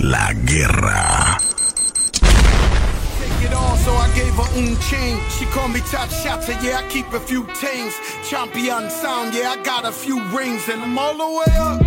la 0.00 0.32
guerra. 0.48 1.36
Take 3.20 3.50
it 3.50 3.52
all, 3.52 3.76
so 3.76 3.92
I 3.92 4.08
gave 4.14 4.32
her 4.32 4.48
un 4.56 4.80
chain. 4.88 5.20
She 5.36 5.44
called 5.52 5.72
me 5.72 5.80
top 5.92 6.08
shotter, 6.08 6.56
yeah, 6.62 6.80
I 6.80 6.88
keep 6.88 7.12
a 7.12 7.20
few 7.20 7.44
tings. 7.52 7.92
Champion 8.26 8.88
sound, 8.88 9.34
yeah, 9.34 9.50
I 9.50 9.62
got 9.62 9.84
a 9.84 9.92
few 9.92 10.24
rings, 10.32 10.70
and 10.70 10.80
I'm 10.80 10.98
all 10.98 11.12
the 11.12 11.28
way 11.38 11.52
up. 11.58 11.82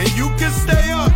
And 0.00 0.10
you 0.18 0.26
can 0.36 0.50
stay 0.50 0.90
up. 0.90 1.12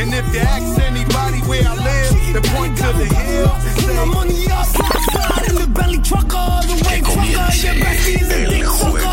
And 0.00 0.14
if 0.14 0.24
you 0.32 0.40
ask 0.40 0.80
anybody 0.80 1.09
where 1.50 1.66
I 1.66 1.74
live, 1.74 2.14
then 2.32 2.42
point 2.54 2.76
to 2.78 2.88
the 2.94 3.06
hill 3.10 3.50
and 3.50 3.78
say, 3.82 4.04
money 4.06 4.46
outside 4.50 5.48
in 5.50 5.56
the 5.56 5.66
belly 5.66 5.98
trucker, 5.98 6.46
the 6.70 6.74
way 6.86 7.00
trucker, 7.02 7.26
your 7.26 7.74
bestie 7.82 8.22
is 8.22 8.30
a 8.30 8.38
big 8.48 8.66
sucker, 8.66 9.09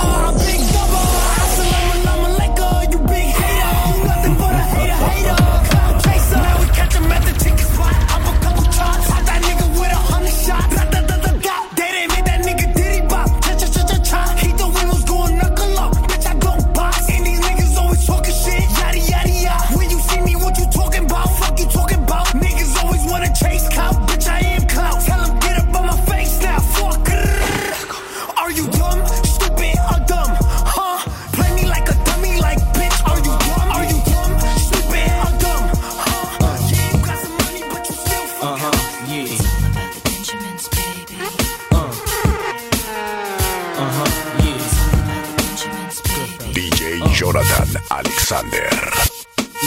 Alexander. 48.29 48.67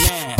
Now, 0.04 0.36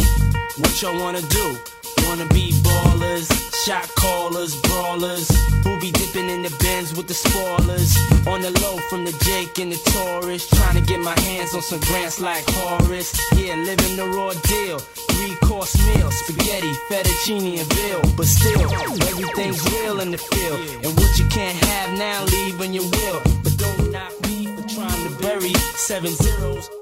what 0.59 0.83
y'all 0.83 0.98
wanna 1.00 1.22
do? 1.22 1.56
Wanna 2.04 2.26
be 2.35 2.52
ballers, 2.61 3.28
shot 3.64 3.88
callers, 3.94 4.61
brawlers, 4.61 5.30
who 5.64 5.80
be 5.80 5.90
dipping 5.90 6.28
in 6.28 6.42
the 6.42 6.54
bins 6.61 6.94
with 6.94 7.09
the 7.09 7.14
spoilers. 7.14 7.96
On 8.26 8.42
the 8.42 8.50
low 8.61 8.76
from 8.90 9.06
the 9.06 9.12
Jake 9.24 9.59
and 9.59 9.72
the 9.72 9.80
Taurus, 9.90 10.46
trying 10.50 10.74
to 10.74 10.83
get 10.83 11.00
my 11.00 11.18
hands 11.20 11.54
on 11.54 11.62
some 11.62 11.80
grants 11.80 12.20
like 12.20 12.44
Horace. 12.48 13.18
Yeah, 13.38 13.54
living 13.54 13.96
the 13.96 14.06
raw 14.06 14.33
deal. 14.52 14.80
Three 14.80 15.35
course 15.37 15.74
meal, 15.87 16.11
spaghetti, 16.11 16.72
fettuccine, 16.90 17.59
and 17.61 17.72
veal. 17.72 18.02
But 18.18 18.26
still, 18.26 18.70
everything's 19.09 19.64
real 19.72 20.00
in 20.00 20.11
the 20.11 20.18
field. 20.18 20.61
And 20.85 20.92
what 20.98 21.18
you 21.18 21.26
can't 21.28 21.56
have 21.64 21.96
now, 21.96 22.24
leave 22.24 22.59
when 22.59 22.74
you 22.74 22.83
will. 22.83 23.22
But 23.42 23.56
don't 23.56 23.90
knock 23.90 24.12
me 24.28 24.44
for 24.44 24.68
trying 24.68 25.09
to 25.09 25.22
bury 25.22 25.54
seven 25.76 26.12
zeros. 26.12 26.80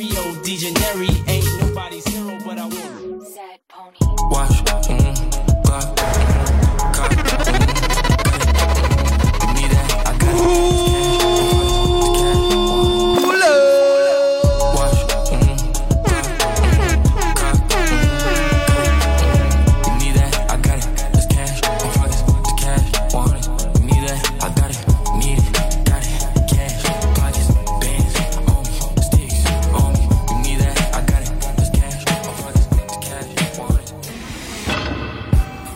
Rio 0.00 0.34
de 0.42 0.56
Janeiro 0.56 1.12
ain't 1.26 1.44
nobody's 1.60 2.06
hero, 2.06 2.38
but 2.42 2.56
I 2.58 2.64
will. 2.64 3.18
Watch, 4.30 4.64
mm, 4.88 5.19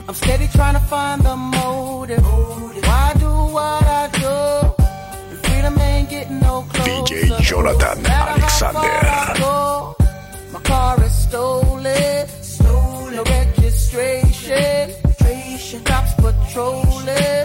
I'm 0.06 0.14
steady 0.14 0.46
trying 0.48 0.74
to 0.74 0.80
find 0.80 1.22
the 1.22 1.34
motive. 1.34 2.22
Why 2.22 3.14
do 3.18 3.30
what 3.56 3.84
I 3.84 4.08
do? 4.12 5.38
Freedom 5.42 5.78
ain't 5.78 6.10
getting 6.10 6.40
no 6.40 6.62
closer. 6.68 6.90
DJ 6.90 7.40
Jonathan 7.40 8.02
No 8.02 8.08
matter 8.08 8.40
how 8.42 8.72
far 8.72 8.84
I 8.84 8.88
Alexander. 9.30 10.52
My 10.52 10.60
car 10.60 11.02
is 11.04 11.14
stolen. 11.26 12.28
Stolen. 12.28 13.14
No 13.16 13.22
registration. 13.22 14.90
Cops. 15.84 16.14
Patrolling. 16.14 17.43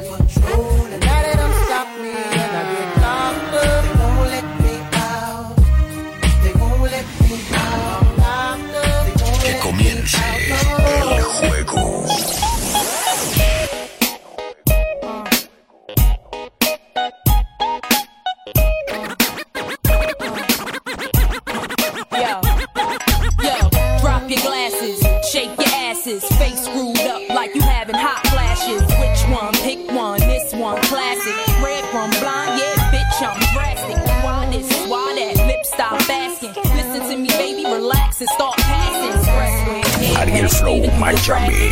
Flow, 40.57 40.75
you 40.75 40.91
Miami. 40.99 41.69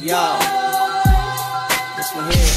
Yo, 0.00 0.38
this 1.96 2.10
one 2.14 2.24
here 2.30 2.48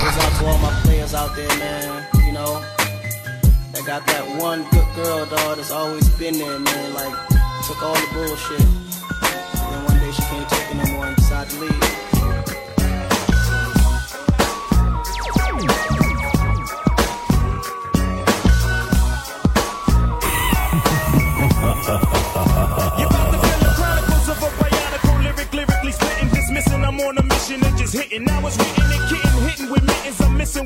goes 0.00 0.16
out 0.18 0.32
to 0.38 0.46
all 0.46 0.58
my 0.58 0.80
players 0.82 1.14
out 1.14 1.34
there, 1.36 1.48
man. 1.58 2.06
You 2.26 2.32
know, 2.32 2.60
that 3.72 3.84
got 3.86 4.06
that 4.06 4.24
one 4.40 4.64
good 4.70 4.86
girl, 4.94 5.26
dog, 5.26 5.56
that's 5.56 5.70
always 5.70 6.08
been 6.10 6.38
there, 6.38 6.58
man. 6.58 6.94
Like, 6.94 7.28
took 7.66 7.82
all 7.82 7.94
the 7.94 8.08
bullshit. 8.12 8.60
And 8.60 9.74
then 9.74 9.84
one 9.84 9.98
day 9.98 10.10
she 10.12 10.22
can't 10.22 10.48
take 10.48 10.70
it 10.70 10.76
no 10.76 10.92
more 10.94 11.06
and 11.06 11.16
decided 11.16 11.50
to 11.50 11.60
leave. 11.60 12.19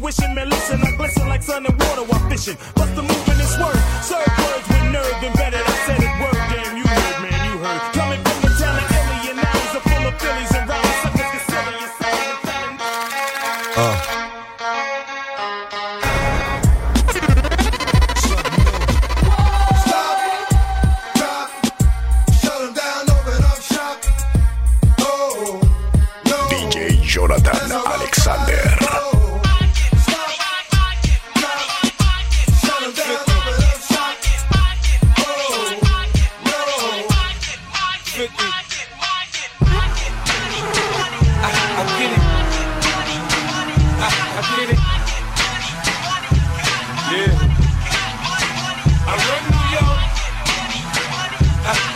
Wishing, 0.01 0.35
man, 0.35 0.49
listen. 0.51 0.81
I 0.83 0.91
glisten 0.97 1.29
like 1.29 1.43
sun 1.43 1.65
and 1.67 1.79
water 1.81 2.03
while 2.03 2.29
fishing. 2.29 2.57
Bust 2.75 2.95
the 2.97 3.03
move 3.03 3.29
in 3.29 3.39
this 3.39 3.59
word. 3.59 3.77
Serve 4.03 4.27
words 4.39 4.74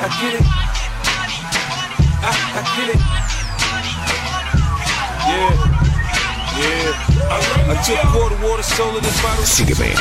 I 0.00 0.06
get 0.20 0.34
it. 0.34 0.46
I, 2.22 2.30
I 2.54 2.62
get 2.76 2.88
it. 2.94 3.00
Yeah. 5.28 5.67
Yeah. 6.58 7.18
I 7.70 7.76
took 7.84 8.00
water, 8.16 8.38
water, 8.42 8.64
soul 8.64 8.96
in 8.96 9.02
this 9.04 9.20
bottle. 9.22 9.44
Sígueme, 9.44 9.92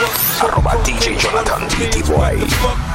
arroba 0.42 0.80
DJ 0.88 1.20
Jonathan 1.20 1.68
PTY. 1.76 2.40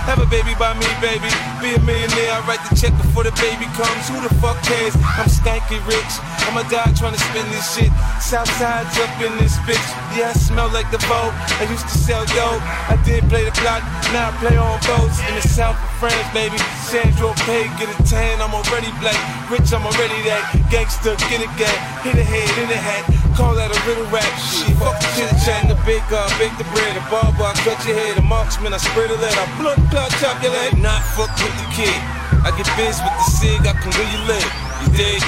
Have 0.09 0.19
a 0.19 0.27
baby 0.27 0.57
by 0.59 0.75
me, 0.75 0.89
baby. 0.99 1.31
Be 1.61 1.77
a 1.77 1.81
millionaire, 1.87 2.33
I 2.35 2.41
write 2.49 2.65
the 2.67 2.75
check 2.75 2.91
before 2.97 3.23
the 3.23 3.31
baby 3.39 3.69
comes. 3.79 4.09
Who 4.09 4.19
the 4.19 4.33
fuck 4.43 4.59
cares? 4.65 4.97
I'm 5.15 5.29
stanky 5.31 5.79
rich. 5.87 6.13
I'm 6.49 6.59
a 6.59 6.65
dog 6.67 6.97
trying 6.97 7.15
to 7.15 7.23
spin 7.23 7.47
this 7.55 7.77
shit. 7.77 7.93
Southside's 8.19 8.97
up 8.99 9.15
in 9.23 9.37
this 9.39 9.55
bitch. 9.63 9.89
Yeah, 10.17 10.33
I 10.33 10.35
smell 10.35 10.73
like 10.73 10.91
the 10.91 10.99
boat. 11.07 11.31
I 11.61 11.69
used 11.71 11.87
to 11.87 11.97
sell 11.97 12.25
dope. 12.35 12.65
I 12.91 12.99
did 13.05 13.23
play 13.29 13.45
the 13.45 13.55
block, 13.63 13.85
now 14.11 14.33
I 14.33 14.37
play 14.43 14.57
on 14.57 14.81
boats 14.89 15.21
in 15.29 15.37
the 15.39 15.45
south 15.47 15.79
of 15.79 15.91
France, 16.03 16.27
baby. 16.35 16.59
Sandro 16.89 17.37
Pay, 17.47 17.71
get 17.79 17.93
a 17.93 17.97
tan, 18.09 18.43
I'm 18.43 18.57
already 18.57 18.91
black. 18.99 19.21
Rich, 19.47 19.71
I'm 19.71 19.87
already 19.87 20.19
that. 20.27 20.51
Gangster, 20.73 21.15
get 21.31 21.45
a 21.45 21.51
gang. 21.55 21.79
Hit 22.03 22.19
a 22.19 22.25
head, 22.25 22.51
in 22.59 22.73
a 22.73 22.81
hat. 22.81 23.22
Call 23.37 23.55
that 23.57 23.73
a 23.73 23.81
little 23.89 24.05
rap 24.13 24.29
shit. 24.37 24.77
Fuck 24.77 25.01
the 25.01 25.09
chit 25.17 25.33
chat, 25.41 25.65
the 25.65 25.75
bake 25.89 26.05
up, 26.13 26.29
uh, 26.29 26.39
bake 26.39 26.53
the 26.61 26.69
bread, 26.69 26.93
the 26.93 27.01
barber, 27.09 27.49
I 27.49 27.57
cut 27.65 27.81
your 27.89 27.97
head, 27.97 28.21
the 28.21 28.23
marksman, 28.23 28.75
I 28.75 28.77
spread 28.77 29.09
a 29.09 29.17
lead, 29.17 29.33
I 29.33 29.49
blood 29.57 29.81
clot, 29.89 30.13
chop 30.21 30.37
your 30.45 30.53
leg. 30.53 30.77
Not 30.77 31.01
fuck 31.17 31.33
with 31.41 31.57
the 31.57 31.69
kid. 31.73 31.97
I 32.45 32.53
get 32.61 32.69
biz 32.77 33.01
with 33.01 33.17
the 33.17 33.25
cig, 33.33 33.65
I 33.65 33.73
can 33.73 33.89
you 33.89 34.21
live. 34.29 34.45
You 34.85 34.89
dig? 35.01 35.23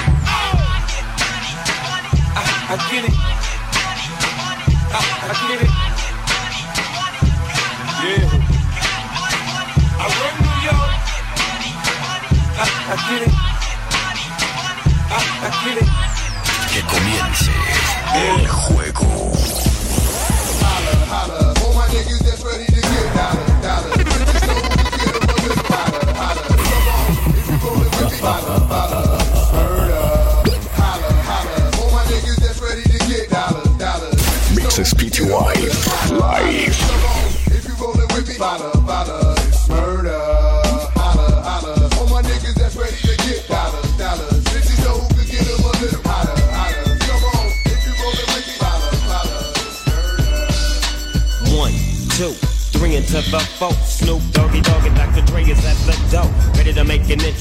I, 2.37 2.45
I 2.69 2.77
get 2.93 3.09
it. 3.09 3.15
I, 4.93 5.01
I 5.25 5.33
get 5.49 5.65
it. 5.65 5.71
Yeah. 8.05 8.29
I 9.97 10.05
run 10.13 10.33
New 10.45 10.61
York. 10.61 10.93
I, 12.53 12.69
I 12.69 13.01
get 13.09 13.21
it. 13.25 13.33
I, 15.09 15.17
I 15.41 15.49
get 15.65 15.81
it. 15.81 16.04
Que 16.75 16.81
comience 16.81 17.51
el 18.13 18.47
juego. 18.49 19.64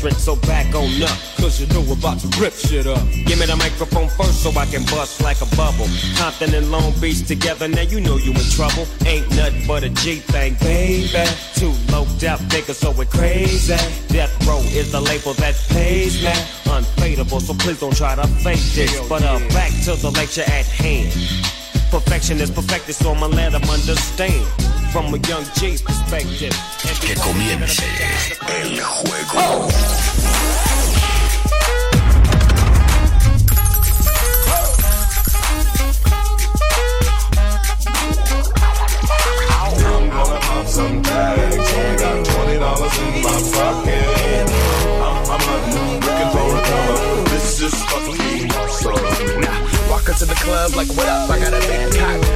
Entrance, 0.04 0.24
so 0.24 0.36
back 0.36 0.74
on 0.74 1.02
up. 1.02 1.18
Cause 1.36 1.60
you 1.60 1.66
know 1.68 1.80
we're 1.80 1.98
about 1.98 2.18
to 2.20 2.28
rip 2.40 2.52
shit 2.52 2.86
up. 2.86 3.00
Give 3.26 3.38
me 3.38 3.46
the 3.46 3.56
microphone 3.56 4.08
first 4.08 4.42
so 4.42 4.50
I 4.50 4.66
can 4.66 4.84
bust 4.84 5.22
like 5.22 5.40
a 5.40 5.56
bubble. 5.56 5.86
Compton 6.16 6.54
and 6.54 6.70
Long 6.70 6.92
Beach 7.00 7.26
together, 7.26 7.68
now 7.68 7.82
you 7.82 8.00
know 8.00 8.16
you 8.16 8.32
in 8.32 8.48
trouble. 8.50 8.86
Ain't 9.06 9.28
nothing 9.36 9.66
but 9.66 9.84
a 9.84 9.88
G 9.88 10.16
thing, 10.16 10.54
baby. 10.60 11.08
Too 11.54 11.72
low 11.90 12.06
death 12.18 12.40
niggas, 12.48 12.74
so 12.74 12.90
we're 12.92 13.04
crazy. 13.06 13.76
Death 14.08 14.32
Row 14.46 14.60
is 14.72 14.92
the 14.92 15.00
label 15.00 15.34
that 15.34 15.54
pays 15.70 16.22
me. 16.22 16.32
Unfadable, 16.70 17.40
so 17.40 17.54
please 17.54 17.80
don't 17.80 17.96
try 17.96 18.14
to 18.14 18.26
fake 18.42 18.64
this. 18.74 19.08
But 19.08 19.22
uh, 19.22 19.38
back 19.50 19.72
to 19.84 19.94
the 19.96 20.10
lecture 20.10 20.42
at 20.42 20.66
hand. 20.66 21.12
Perfection 21.90 22.40
is 22.40 22.50
perfected, 22.50 22.94
so 22.94 23.12
I'ma 23.12 23.26
let 23.26 23.52
them 23.52 23.62
understand. 23.70 24.44
From 24.94 25.12
a 25.12 25.18
young 25.26 25.44
G's 25.56 25.82
perspective. 25.82 26.54
Que 27.00 27.14
comience 27.16 27.82
el 28.46 28.78
juego. 28.78 29.68
I'm 39.66 40.10
gonna 40.10 40.38
pop 40.40 40.66
some 40.68 41.02
tags. 41.02 41.56
Only 41.56 41.96
got 41.98 42.24
twenty 42.24 42.58
dollars 42.60 42.98
in 43.00 43.20
my 43.20 43.34
pocket. 43.50 44.46
I'm, 45.02 45.16
I'm 45.26 45.42
not 45.42 45.62
looking 45.74 46.30
for 46.30 46.46
a 46.54 46.62
color. 46.62 47.24
This 47.30 47.60
is 47.62 47.74
fucking 47.82 48.52
awesome. 48.52 49.40
Nah, 49.40 49.90
walk 49.90 50.08
into 50.08 50.24
the 50.24 50.36
club 50.36 50.76
like, 50.76 50.88
what 50.96 51.08
up? 51.08 51.30
I 51.30 51.40
got 51.40 51.52
a 51.52 51.73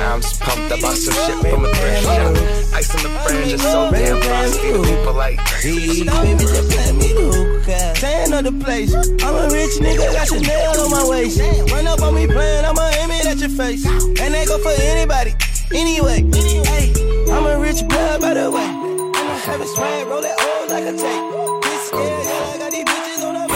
big. 0.09 0.15
I'm 0.15 0.21
just 0.21 0.41
pumped 0.41 0.73
up 0.73 0.85
on 0.85 0.97
some 0.97 1.15
shit 1.15 1.39
from 1.53 1.65
a 1.65 1.69
thrift 1.75 2.03
shop. 2.03 2.37
Ice 2.75 2.95
on 2.95 3.03
the 3.03 3.11
fringe 3.25 3.53
is 3.53 3.63
so 3.63 3.91
damn 3.91 4.21
frosty. 4.21 4.73
People 4.73 5.15
like, 5.15 5.39
Hey, 5.61 6.05
baby, 6.05 6.39
just 6.39 6.77
let 6.77 6.95
me 6.95 7.09
hookah. 7.13 7.93
Tan 7.95 8.33
of 8.33 8.45
the 8.45 8.53
place. 8.65 8.95
I'm 8.95 9.35
a 9.35 9.49
rich 9.53 9.79
nigga, 9.81 10.13
got 10.13 10.29
Chanel 10.29 10.81
on 10.81 10.91
my 10.91 11.05
waist. 11.09 11.41
Run 11.73 11.87
up 11.87 12.03
on 12.03 12.15
me 12.15 12.27
playing, 12.27 12.65
I'ma 12.65 12.91
aim 13.01 13.11
it 13.11 13.27
at 13.27 13.39
your 13.39 13.51
face. 13.51 13.85
And 13.87 14.35
they 14.35 14.45
go 14.47 14.59
for 14.59 14.73
anybody, 14.81 15.35
anyway. 15.75 16.25
Hey, 16.33 16.93
I'm 17.31 17.47
a 17.47 17.59
rich 17.59 17.87
blood, 17.89 18.21
by 18.21 18.35
the 18.35 18.51
way. 18.51 18.65
I'ma 18.65 19.35
have 19.47 19.61
it 19.61 19.69
swag, 19.69 20.07
roll 20.07 20.23
that 20.23 20.41
old 20.41 20.71
like 20.71 20.85
a 20.85 20.93
tape. 20.93 21.63
This 21.63 21.91
yeah, 21.93 22.01
yeah, 22.01 22.55
I 22.55 22.59
got 22.59 22.71
these 22.73 22.85
bitches 22.85 23.25
on 23.27 23.35
the 23.35 23.49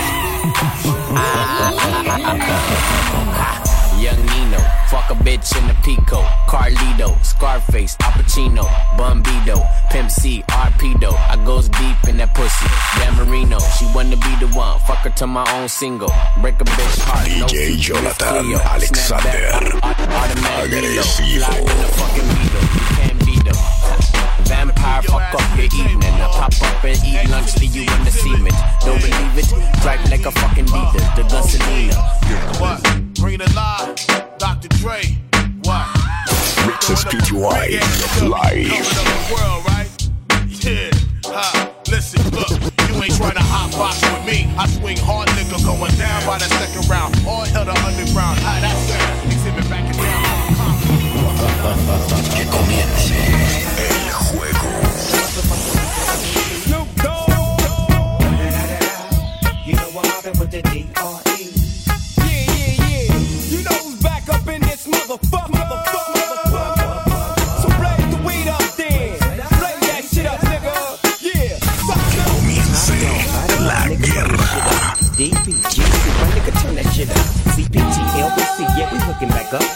Young 4.02 4.18
Nino, 4.26 4.58
fuck 4.92 5.08
a 5.08 5.14
bitch 5.24 5.56
in 5.58 5.66
the 5.68 5.74
Pico, 5.82 6.20
Carlito, 6.46 7.10
Scarface, 7.24 7.96
Al 8.02 8.12
Pacino, 8.12 8.64
Bumbido, 8.98 9.56
Pimp 9.90 10.10
C, 10.10 10.44
Arpedo. 10.50 11.14
I 11.30 11.42
goes 11.46 11.70
deep 11.70 11.96
in 12.06 12.18
that 12.18 12.34
pussy. 12.34 12.68
Dan 12.98 13.16
Marino, 13.16 13.58
she 13.78 13.86
wanna 13.94 14.16
be 14.16 14.32
the 14.44 14.48
one. 14.54 14.78
Fuck 14.80 14.98
her 14.98 15.10
to 15.10 15.26
my 15.26 15.50
own 15.56 15.68
single. 15.68 16.12
Break 16.42 16.60
a 16.60 16.64
bitch 16.64 17.00
heart. 17.08 17.26
no 17.40 17.46
DJ 17.46 17.68
features, 17.68 17.86
Jonathan 17.86 18.44
Cleo. 18.44 18.58
Alexander. 18.58 19.80
Automatic. 19.82 20.72
Agresivo. 20.72 21.40
Slide 21.40 21.60
in 21.60 21.78
the 21.80 21.88
fucking 21.98 22.28
needle. 22.36 22.64
You 22.76 22.84
can't 22.96 23.18
beat 23.24 23.44
them. 23.46 24.21
Vampire, 24.52 25.00
fuck 25.02 25.34
up 25.34 25.56
your 25.56 25.64
evening. 25.64 26.12
I 26.20 26.28
pop 26.28 26.52
up 26.60 26.84
and 26.84 26.98
eat 27.08 27.26
lunch 27.30 27.54
till 27.54 27.70
you 27.72 27.82
in 27.88 28.04
the 28.04 28.10
cement. 28.10 28.54
Don't 28.84 29.00
believe 29.00 29.38
it? 29.40 29.48
Drive 29.80 30.04
like 30.10 30.26
a 30.26 30.30
fucking 30.30 30.66
leader. 30.66 31.00
The 31.16 31.24
gun 31.24 31.42
Selena. 31.42 31.96
What? 32.60 32.84
Bring 33.14 33.38
the 33.38 33.50
lie. 33.56 33.96
Dr. 34.36 34.68
Dre. 34.76 35.00
What? 35.64 35.88
Mixes 36.68 37.02
PTY 37.08 37.80
live. 38.28 38.60
Coming 38.68 38.92
up 38.92 39.08
the 39.08 39.32
world, 39.32 39.64
right? 39.72 39.88
Yeah. 40.60 40.90
Ha. 41.32 41.72
Listen, 41.88 42.20
look, 42.36 42.50
you 42.52 43.02
ain't 43.02 43.16
trying 43.16 43.40
to 43.40 43.46
hot 43.48 43.72
box 43.72 44.04
with 44.04 44.26
me. 44.28 44.52
I 44.58 44.68
swing 44.68 44.98
hard 44.98 45.32
liquor 45.32 45.64
going 45.64 45.96
down 45.96 46.26
by 46.26 46.36
the 46.36 46.44
second 46.60 46.86
round. 46.90 47.16
All 47.26 47.46
hell 47.46 47.64
the 47.64 47.72
underground. 47.72 48.38
How 48.40 48.60
that 48.60 48.76
sound? 48.84 49.32
Exhibit 49.32 49.64
back 49.70 49.88
it 49.88 49.96
down. 49.96 50.28
Que 52.34 52.44
comience 52.46 54.01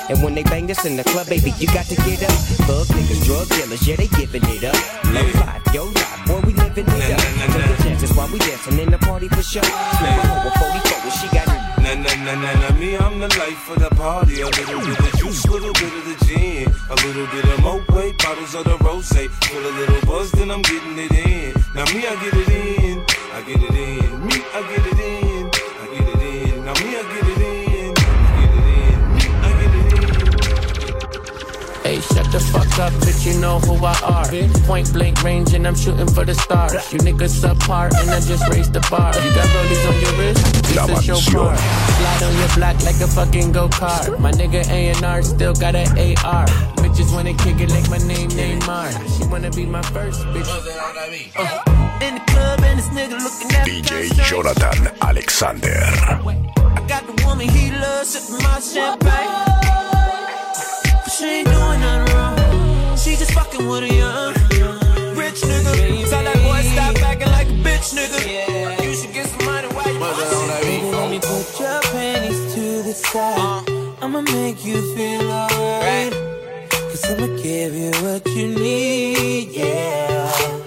And 0.08 0.22
when 0.22 0.34
they 0.34 0.44
bang 0.44 0.66
this 0.66 0.84
in 0.84 0.96
the 0.96 1.02
club, 1.02 1.26
baby, 1.26 1.52
you 1.58 1.66
got 1.66 1.86
to 1.86 1.96
get 2.06 2.22
up. 2.22 2.38
Thug 2.66 2.86
niggas, 2.94 3.24
drug 3.26 3.48
dealers, 3.48 3.86
yeah, 3.88 3.96
they 3.96 4.06
giving 4.06 4.44
it 4.46 4.62
up. 4.62 4.78
Low 5.10 5.26
life, 5.42 5.62
yo 5.74 5.84
life, 5.86 6.26
boy, 6.26 6.40
we 6.46 6.52
living 6.54 6.86
it 6.86 7.10
up. 7.10 7.18
The 7.18 7.82
chances 7.82 8.12
while 8.14 8.28
we 8.30 8.38
dancing 8.38 8.78
in 8.78 8.90
the 8.90 8.98
party 8.98 9.28
for 9.28 9.42
sure. 9.42 9.62
A 9.62 9.66
hoe 9.66 10.44
with 10.44 10.54
44 10.54 11.00
when 11.02 11.12
she 11.18 11.28
got 11.34 11.46
Na 11.82 11.94
na 11.94 12.12
na 12.22 12.34
na 12.34 12.50
na 12.62 12.70
me, 12.78 12.96
I'm 12.96 13.18
the 13.18 13.28
life 13.38 13.70
of 13.70 13.78
the 13.78 13.90
party. 13.96 14.42
A 14.42 14.46
little 14.46 14.80
bit 14.80 14.98
of 14.98 15.18
juice, 15.18 15.44
a 15.44 15.50
little 15.50 15.72
bit 15.74 15.92
of 15.92 16.04
the 16.06 16.24
gin, 16.24 16.66
a 16.90 16.94
little 17.06 17.26
bit 17.26 17.44
of 17.44 17.58
Moet, 17.62 18.18
bottles 18.18 18.54
of 18.54 18.64
the 18.64 18.76
rose. 18.84 19.10
Feel 19.10 19.66
a 19.66 19.72
little 19.74 20.00
buzz, 20.06 20.30
then 20.32 20.50
I'm 20.50 20.62
getting 20.62 20.98
it 20.98 21.12
in. 21.12 21.54
Now 21.74 21.84
me, 21.94 22.06
I 22.06 22.14
get 22.22 22.34
it 22.34 22.48
in, 22.48 23.04
I 23.34 23.42
get 23.42 23.62
it 23.62 23.74
in. 23.74 24.26
Me, 24.26 24.38
I 24.54 24.60
get 24.70 24.86
it 24.86 24.98
in, 24.98 25.25
shut 32.16 32.32
the 32.32 32.40
fuck 32.40 32.78
up, 32.78 32.92
bitch, 33.04 33.26
you 33.26 33.38
know 33.40 33.58
who 33.60 33.74
I 33.84 33.94
are. 34.02 34.26
Point 34.66 34.92
blank 34.92 35.22
range, 35.22 35.52
and 35.54 35.66
I'm 35.66 35.74
shooting 35.74 36.08
for 36.08 36.24
the 36.24 36.34
stars. 36.34 36.72
You 36.92 36.98
niggas 37.00 37.44
apart, 37.44 37.92
and 37.96 38.10
I 38.10 38.20
just 38.20 38.48
raised 38.48 38.72
the 38.72 38.80
bar. 38.90 39.12
You 39.24 39.30
got 39.34 39.46
rollies 39.54 39.82
on 39.88 39.96
your 40.00 40.14
wrist? 40.18 40.76
La 40.76 40.86
This 40.86 40.98
is 41.00 41.06
your 41.08 41.16
mansión. 41.16 41.34
car. 41.34 41.56
Slide 41.56 42.22
on 42.26 42.34
your 42.40 42.48
block 42.56 42.76
like 42.88 43.00
a 43.00 43.08
fucking 43.08 43.52
go 43.52 43.68
kart. 43.68 44.18
My 44.18 44.32
nigga 44.32 44.62
A&R 44.68 45.22
still 45.22 45.54
got 45.54 45.74
an 45.74 45.88
AR. 45.98 46.46
Bitches 46.80 47.12
wanna 47.12 47.34
kick 47.34 47.60
it 47.60 47.70
like 47.70 47.88
my 47.90 47.98
name, 47.98 48.30
Neymar. 48.30 48.90
She 49.16 49.28
wanna 49.28 49.50
be 49.50 49.66
my 49.66 49.82
first 49.82 50.20
bitch. 50.32 50.48
Uh, 51.36 51.98
in 52.06 52.14
the 52.14 52.20
club 52.32 52.60
and 52.60 52.78
this 52.78 52.88
nigga 52.96 53.16
looking 53.22 53.50
at. 53.56 53.66
DJ 53.66 54.08
Jonathan 54.28 54.88
Alexander. 55.02 55.76
I 55.76 56.84
got 56.88 57.06
the 57.06 57.14
woman 57.26 57.48
he 57.48 57.70
loves 57.72 58.08
sipping 58.10 58.42
my 58.42 58.60
champagne. 58.60 59.32
But 61.04 61.12
she 61.12 61.24
ain't 61.24 61.48
doing 61.48 61.80
nothing 61.80 61.98
wrong. 62.00 62.05
She 63.16 63.20
just 63.20 63.32
fucking 63.32 63.66
with 63.66 63.82
a 63.82 63.94
young 63.94 64.34
rich 65.16 65.40
nigga. 65.40 66.10
Tell 66.10 66.22
that 66.22 66.36
boy 66.44 66.60
stop 66.68 67.02
acting 67.02 67.30
like 67.32 67.46
a 67.46 67.56
bitch 67.64 67.94
nigga. 67.96 68.84
You 68.84 68.94
should 68.94 69.14
get 69.14 69.26
some 69.26 69.46
money 69.46 69.68
while 69.68 69.88
you 69.90 69.98
Baby, 70.60 70.90
let 70.90 71.10
me 71.10 71.18
put 71.18 71.58
your 71.58 71.80
panties 71.92 72.54
to 72.54 72.82
the 72.82 72.92
side. 72.92 73.70
I'ma 74.02 74.20
make 74.20 74.62
you 74.66 74.94
feel 74.94 75.32
alright. 75.32 76.12
Cause 76.68 77.10
I'ma 77.10 77.28
give 77.40 77.74
you 77.74 77.90
what 78.02 78.26
you 78.26 78.48
need, 78.48 79.48
yeah. 79.48 80.65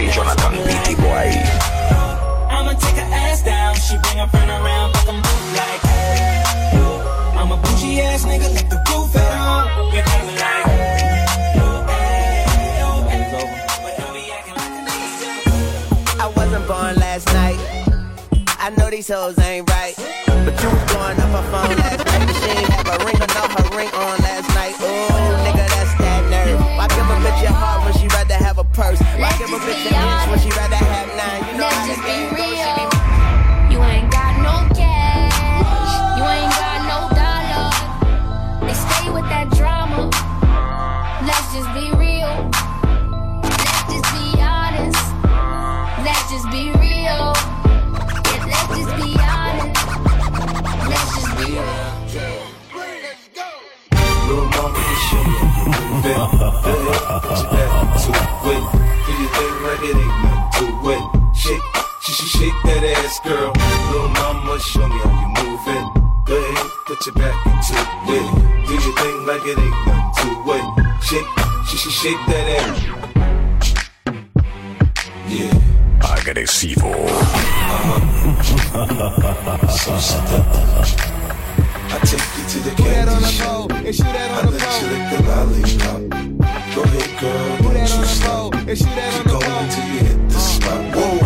DJ 0.00 0.12
Jonathan 0.14 0.52
Beatty 0.64 0.94
Boy. 0.94 1.28
I'ma 2.48 2.72
take 2.72 2.96
her 2.96 3.12
ass 3.12 3.42
down. 3.42 3.74
She 3.74 3.98
bring 3.98 4.16
her 4.16 4.28
friend 4.28 4.50
around, 4.50 4.94
fuck 4.94 5.08
'em 5.08 5.20
both 5.20 5.56
like. 5.60 5.82
I'm 7.36 7.52
a 7.52 7.56
bougie 7.58 8.00
ass 8.00 8.24
nigga, 8.24 8.48
let 8.54 8.70
the 8.70 8.78
roof 8.88 9.14
at 9.16 9.32
home. 9.44 9.92
We 9.92 10.00
feeling 10.00 10.38
like. 10.40 10.66
I 16.18 16.26
wasn't 16.34 16.66
born 16.66 16.96
last 16.96 17.26
night. 17.34 17.60
I 18.58 18.70
know 18.78 18.88
these 18.88 19.08
hoes 19.08 19.38
ain't 19.38 19.68
right. 19.68 19.94
But 20.46 20.56
you 20.62 20.68
was 20.70 20.84
blowing 20.88 21.20
up 21.20 21.30
her 21.36 21.44
phone 21.52 21.76
last 21.76 22.04
night. 22.08 22.26
But 22.26 22.36
she 22.40 22.48
ain't 22.56 22.68
have 22.72 22.88
a 22.88 23.04
ring 23.04 23.20
or 23.20 23.30
no 23.36 23.42
her 23.52 23.76
ring 23.76 23.92
on 23.92 24.16
last 24.24 24.48
night. 24.56 24.74
Ooh, 24.80 25.44
nigga, 25.44 25.66
that's 25.68 25.92
that 26.00 26.22
nerve. 26.32 26.60
Why 26.76 26.88
give 26.88 27.10
a 27.14 27.16
bitch 27.24 27.42
your 27.42 27.52
heart 27.52 27.84
purse? 28.80 29.00
Why 29.20 29.28
give 29.36 29.52
a 29.52 29.60
bitch 29.60 29.84
an 29.84 29.92
inch 29.92 30.24
when 30.30 30.38
she 30.40 30.48
rather 30.56 30.80
have 30.80 31.08
nine? 31.12 31.44
You 31.52 31.60
know 31.60 31.68
Let's 31.68 31.86
just 31.92 32.00
be 32.00 32.08
game 32.08 32.32
goes. 32.32 32.48
Real. 32.48 32.72
be 32.80 32.84
You 33.72 33.78
ain't 33.84 34.08
got 34.08 34.32
no 34.40 34.56
cash. 34.72 35.92
You 36.16 36.24
ain't 36.24 36.54
got 36.64 36.80
no 36.88 36.98
dollar. 37.12 37.68
They 38.64 38.72
stay 38.72 39.06
with 39.12 39.28
that 39.28 39.46
drama. 39.58 40.08
Let's 41.28 41.48
just 41.52 41.68
be 41.76 41.92
real. 42.00 42.32
Let's 43.44 43.84
just 43.92 44.08
be 44.16 44.26
honest. 44.40 45.04
Let's 46.06 46.24
just 46.32 46.48
be 46.48 46.72
real. 46.80 47.36
Yeah, 48.32 48.48
let's 48.48 48.68
just 48.80 48.94
be 48.96 49.10
honest. 49.20 49.76
Let's 50.88 51.08
just 51.16 51.32
be 51.36 51.48
real. 51.52 52.00
Little 54.24 54.48
mama, 54.56 54.80
you 54.88 54.96
show 55.04 55.22
me 55.28 55.36
you 55.36 55.68
moving. 57.50 57.69
Go 58.10 58.16
ahead, 58.16 58.40
put 58.40 58.40
your 58.40 58.42
back 58.42 58.42
to 58.42 58.50
it. 58.50 58.62
Do 59.06 59.12
your 59.20 59.30
thing 59.36 59.54
like 59.62 59.82
it 59.82 59.96
ain't 59.96 60.14
nothing 60.24 60.58
to 60.58 60.90
it. 60.90 61.02
Shake, 61.36 61.66
she 62.02 62.12
should 62.12 62.28
shake 62.28 62.58
that 62.64 62.82
ass, 62.84 63.14
girl. 63.20 63.52
Little 63.90 64.08
mama, 64.08 64.54
show 64.60 64.86
me 64.88 64.98
how 64.98 65.12
you 65.20 65.28
moving. 65.38 65.86
Go 66.26 66.34
ahead, 66.36 66.66
put 66.86 67.00
your 67.06 67.14
back 67.14 67.36
into 67.46 67.74
it. 68.10 68.26
Do 68.66 68.72
your 68.74 68.94
thing 68.98 69.16
like 69.26 69.44
it 69.46 69.58
ain't 69.58 69.76
nothing 69.86 70.10
to 70.18 70.28
it. 70.54 70.64
Shake, 71.02 71.30
she 71.68 71.76
should 71.76 71.92
shake 71.92 72.22
that 72.26 72.46
ass. 72.60 72.78
Yeah. 75.28 75.54
Agresivo. 76.00 76.92
So 79.70 79.92
step. 79.98 80.46
I 81.92 81.98
take 82.04 82.26
you 82.36 82.44
to 82.48 82.58
the 82.68 82.72
candy 82.82 83.24
shop. 83.26 83.72
and 83.72 83.94
shoot 83.94 84.04
that 84.04 84.30
I 84.30 84.48
let 84.48 84.62
you 84.80 84.86
lick 84.90 85.04
the 85.10 85.18
lollipop. 85.28 86.00
Go 86.74 86.80
ahead, 86.82 87.10
girl, 87.20 87.30
don't 87.30 87.34
you 87.34 87.38
stop. 87.38 87.49
And 88.70 88.78
shoot 88.78 88.94
that 88.94 89.12
Keep 89.12 89.26
going 89.26 89.42
until 89.42 89.84
you 89.90 89.98
hit 89.98 90.28
the 90.30 90.38
spot. 90.38 90.78
Whoa. 90.94 91.18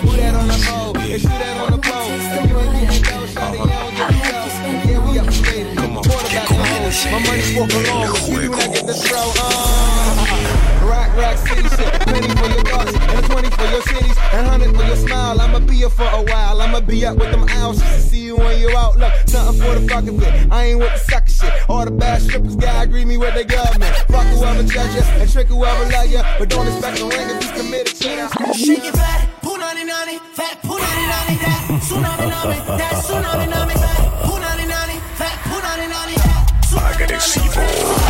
Put 0.00 0.16
that 0.16 0.34
on 0.34 0.48
the 0.48 0.56
pole 0.64 0.96
and 0.96 1.20
shoot 1.20 1.28
that 1.28 1.56
on 1.60 1.72
the 1.72 1.78
pole. 1.78 2.08
If 2.08 2.48
you 2.48 2.56
ain't 2.56 2.72
getting 2.72 3.02
dough, 3.04 3.28
shawty, 3.28 3.60
you 3.60 3.68
don't 3.68 3.92
get 4.00 4.32
dough. 4.32 4.48
Yeah, 4.88 5.04
we 5.04 5.20
upgraded. 5.20 5.76
Quarterback 5.76 6.48
the 6.48 6.54
hole. 6.56 6.88
My 7.12 7.20
money's 7.28 7.52
walking 7.52 7.84
along. 7.84 8.16
If 8.16 8.28
you 8.28 8.40
do 8.40 8.48
not 8.48 8.72
get 8.72 8.86
the 8.86 8.94
throw, 8.94 9.28
uh. 9.36 10.88
Rock, 10.88 11.10
rock, 11.20 11.36
city 11.36 11.68
shit. 11.68 11.92
Penny 12.08 12.28
for 12.32 12.48
your 12.48 12.64
bucks 12.64 12.94
and 12.96 13.26
20 13.26 13.50
for 13.50 13.66
your 13.68 13.82
cities 13.82 14.11
and 14.32 14.46
100 14.46 14.76
for 14.76 14.84
your 14.84 14.96
smile. 14.96 15.40
I'ma 15.40 15.58
be 15.60 15.76
here 15.76 15.90
for 15.90 16.08
a 16.08 16.22
while. 16.22 16.60
I'ma 16.60 16.80
be 16.80 17.04
up 17.04 17.16
with 17.16 17.30
them 17.30 17.46
owls 17.50 17.78
just 17.78 17.94
to 17.94 18.00
see 18.00 18.24
you 18.24 18.36
when 18.36 18.60
you're 18.60 18.76
out. 18.76 18.96
Look, 18.96 19.12
something 19.26 19.60
for 19.62 19.78
the 19.78 19.86
fucking 19.88 20.18
bit. 20.18 20.50
I 20.50 20.64
ain't 20.66 20.78
with 20.78 20.92
the 20.92 20.98
sucker 20.98 21.30
shit. 21.30 21.52
All 21.68 21.84
the 21.84 21.90
bad 21.90 22.22
strippers 22.22 22.56
gotta 22.56 22.88
agree 22.88 23.04
me 23.04 23.16
with 23.16 23.34
their 23.34 23.44
government. 23.44 23.94
Fuck 24.08 24.26
whoever 24.26 24.62
judge 24.62 24.94
you 24.94 25.02
and 25.20 25.30
trick 25.30 25.48
whoever 25.48 25.84
love 25.90 26.10
you. 26.10 26.22
But 26.38 26.48
don't 26.48 26.66
expect 26.66 27.00
a 27.00 27.04
ring 27.04 27.28
if 27.30 27.44
you 27.44 27.62
committed 27.62 27.94
cheating. 27.94 28.28
Shake 28.54 28.84
it 28.84 28.94
flat, 28.94 29.28
punani 29.42 29.84
nani, 29.86 30.18
fat 30.32 30.60
punani 30.62 31.04
nani, 31.12 31.36
that 31.44 31.62
tsunami 31.82 32.28
nami, 32.28 32.58
that 32.78 32.94
tsunami 33.04 33.48
nami, 33.50 33.74
fat 33.74 34.08
punani 34.24 34.66
nani, 34.68 34.96
fat 35.16 35.36
punani 35.48 35.88
nani, 35.88 36.14
that 36.14 36.42
Agresivo. 36.72 38.01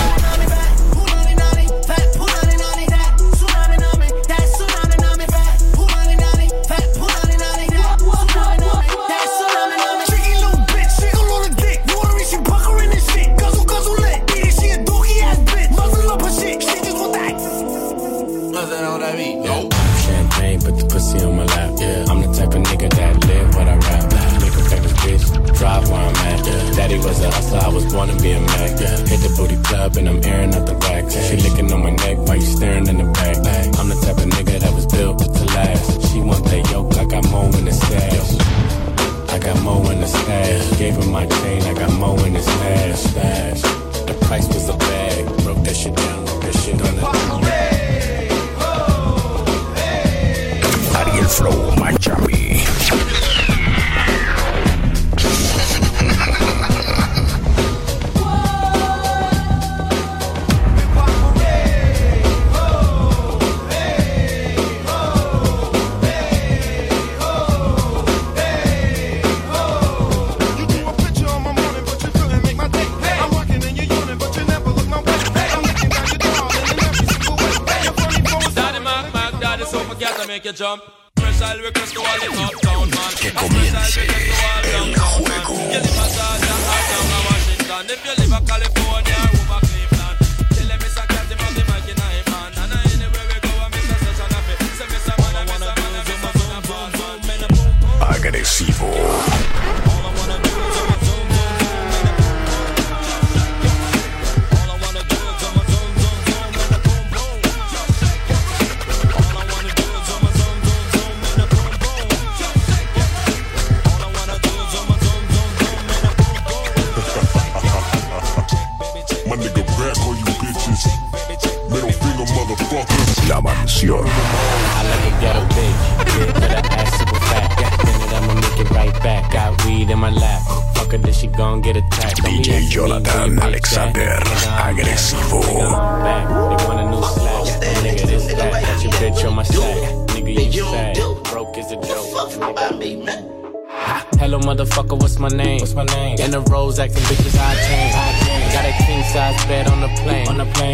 And 30.07 30.09
I'm 30.09 30.33
airing 30.33 30.55
out 30.55 30.67
the 30.67 30.75
rack. 30.75 31.11
She 31.11 31.42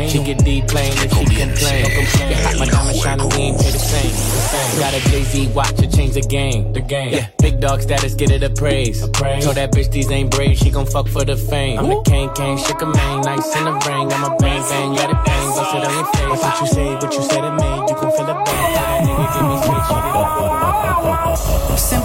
She 0.09 0.25
get 0.25 0.39
deep 0.39 0.67
playing 0.69 0.97
if 0.97 1.13
she 1.13 1.25
complain. 1.37 1.85
Yeah, 2.31 2.57
my 2.59 2.65
diamond 2.65 2.97
shining, 2.97 3.29
we 3.29 3.37
ain't 3.37 3.59
pay 3.61 3.71
the 3.71 3.79
same. 3.79 4.81
Got 4.81 4.95
a 4.95 5.01
Jay 5.11 5.23
Z 5.23 5.49
watch 5.49 5.77
to 5.77 5.87
change 5.87 6.15
the 6.15 6.23
game. 6.23 6.73
The 6.73 6.81
game. 6.81 7.13
Yeah, 7.13 7.29
big 7.39 7.61
dog 7.61 7.83
status, 7.83 8.15
get 8.15 8.31
it 8.31 8.43
a 8.43 8.49
praise. 8.49 9.01
Told 9.01 9.13
that 9.57 9.71
bitch 9.73 9.91
these 9.93 10.11
ain't 10.11 10.31
braids, 10.31 10.61
she 10.61 10.71
gon' 10.71 10.87
fuck 10.87 11.09
for 11.09 11.25
the 11.25 11.37
fame. 11.37 11.79
I'm 11.79 11.89
the 11.89 12.01
king, 12.03 12.31
king, 12.33 12.57
shook 12.57 12.81
a 12.81 12.87
man, 12.87 13.21
nice 13.21 13.55
in 13.55 13.65
the 13.65 13.73
ring. 13.73 14.11
I'm 14.11 14.25
a 14.25 14.37
bang, 14.37 14.63
bang, 14.63 14.95
got 14.95 15.11
it 15.11 15.25
bang, 15.27 15.51
bust 15.51 15.75
it 15.75 15.85
on 15.85 15.93
your 15.93 16.07
face. 16.07 16.41
That's 16.41 16.43
what 16.43 16.61
you 16.61 16.67
say, 16.69 16.95
what 16.95 17.13
you 17.13 17.23
say 17.23 17.41
to 17.43 17.51
me, 17.53 17.69
you 17.89 17.95
can 18.01 18.11
feel 18.17 18.27
the 18.27 18.35
bang. 18.35 18.47
Tell 18.49 18.89
that 18.89 19.03
nigga, 19.05 19.27
give 19.35 19.45
me 19.45 19.57
switch. 19.61 19.89
Se 21.79 21.97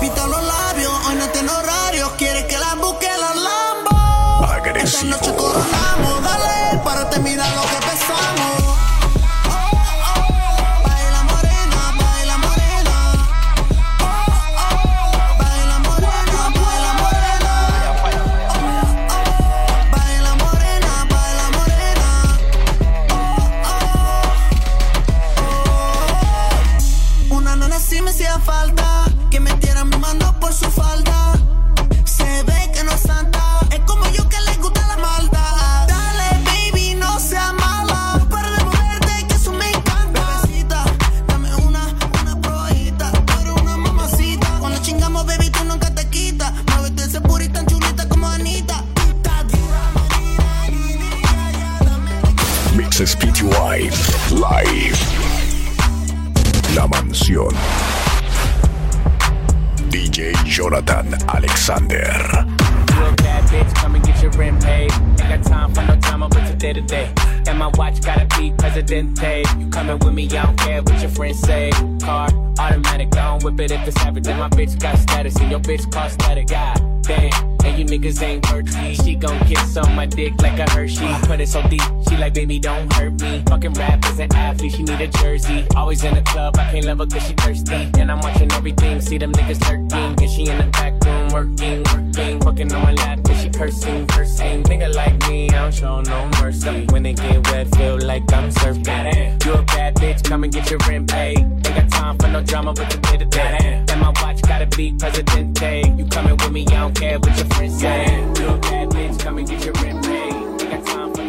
don't 82.63 82.91
hurt 82.93 83.21
me. 83.21 83.43
Fucking 83.47 83.73
rap 83.73 84.05
is 84.05 84.19
an 84.19 84.33
athlete, 84.33 84.71
she 84.71 84.83
need 84.83 85.01
a 85.01 85.07
jersey. 85.07 85.67
Always 85.75 86.03
in 86.05 86.15
the 86.15 86.21
club, 86.21 86.55
I 86.57 86.71
can't 86.71 86.85
love 86.85 86.99
her 86.99 87.05
cause 87.05 87.27
she 87.27 87.33
thirsty. 87.33 87.89
And 87.99 88.09
I'm 88.09 88.19
watching 88.21 88.51
everything, 88.53 89.01
see 89.01 89.17
them 89.17 89.33
niggas 89.33 89.61
lurking. 89.67 90.23
And 90.23 90.29
she 90.31 90.47
in 90.47 90.57
the 90.57 90.67
back 90.71 90.93
room 91.03 91.27
working, 91.33 91.83
working. 91.83 92.39
Fucking 92.39 92.73
on 92.73 92.81
my 92.81 92.93
lap 92.93 93.19
cause 93.25 93.41
she 93.41 93.49
cursing, 93.49 94.07
cursing. 94.07 94.63
Nigga 94.63 94.95
like 94.95 95.15
me, 95.27 95.49
I 95.49 95.63
don't 95.63 95.73
show 95.73 96.01
no 96.01 96.29
mercy. 96.41 96.85
When 96.89 97.05
it 97.05 97.17
get 97.17 97.45
wet, 97.51 97.67
feel 97.75 97.99
like 97.99 98.31
I'm 98.31 98.49
surfing. 98.49 99.45
You 99.45 99.53
a 99.55 99.61
bad 99.63 99.95
bitch, 99.95 100.23
come 100.23 100.45
and 100.45 100.53
get 100.53 100.71
your 100.71 100.79
rent 100.87 101.09
paid. 101.09 101.39
Ain't 101.39 101.63
got 101.63 101.89
time 101.91 102.17
for 102.17 102.29
no 102.29 102.41
drama, 102.41 102.73
but 102.73 102.89
today 102.89 103.17
to 103.17 103.25
day. 103.25 103.83
And 103.89 103.99
my 103.99 104.13
watch 104.21 104.41
gotta 104.41 104.67
be 104.67 104.93
Presidente. 104.93 105.93
You 105.97 106.05
coming 106.05 106.37
with 106.37 106.51
me, 106.51 106.65
I 106.67 106.79
don't 106.79 106.95
care 106.95 107.19
what 107.19 107.35
your 107.37 107.47
friends 107.47 107.81
say. 107.81 108.05
You 108.39 108.47
a 108.47 108.57
bad 108.57 108.89
bitch, 108.89 109.19
come 109.19 109.37
and 109.37 109.49
get 109.49 109.65
your 109.65 109.73
rent 109.73 110.05
paid. 110.05 110.42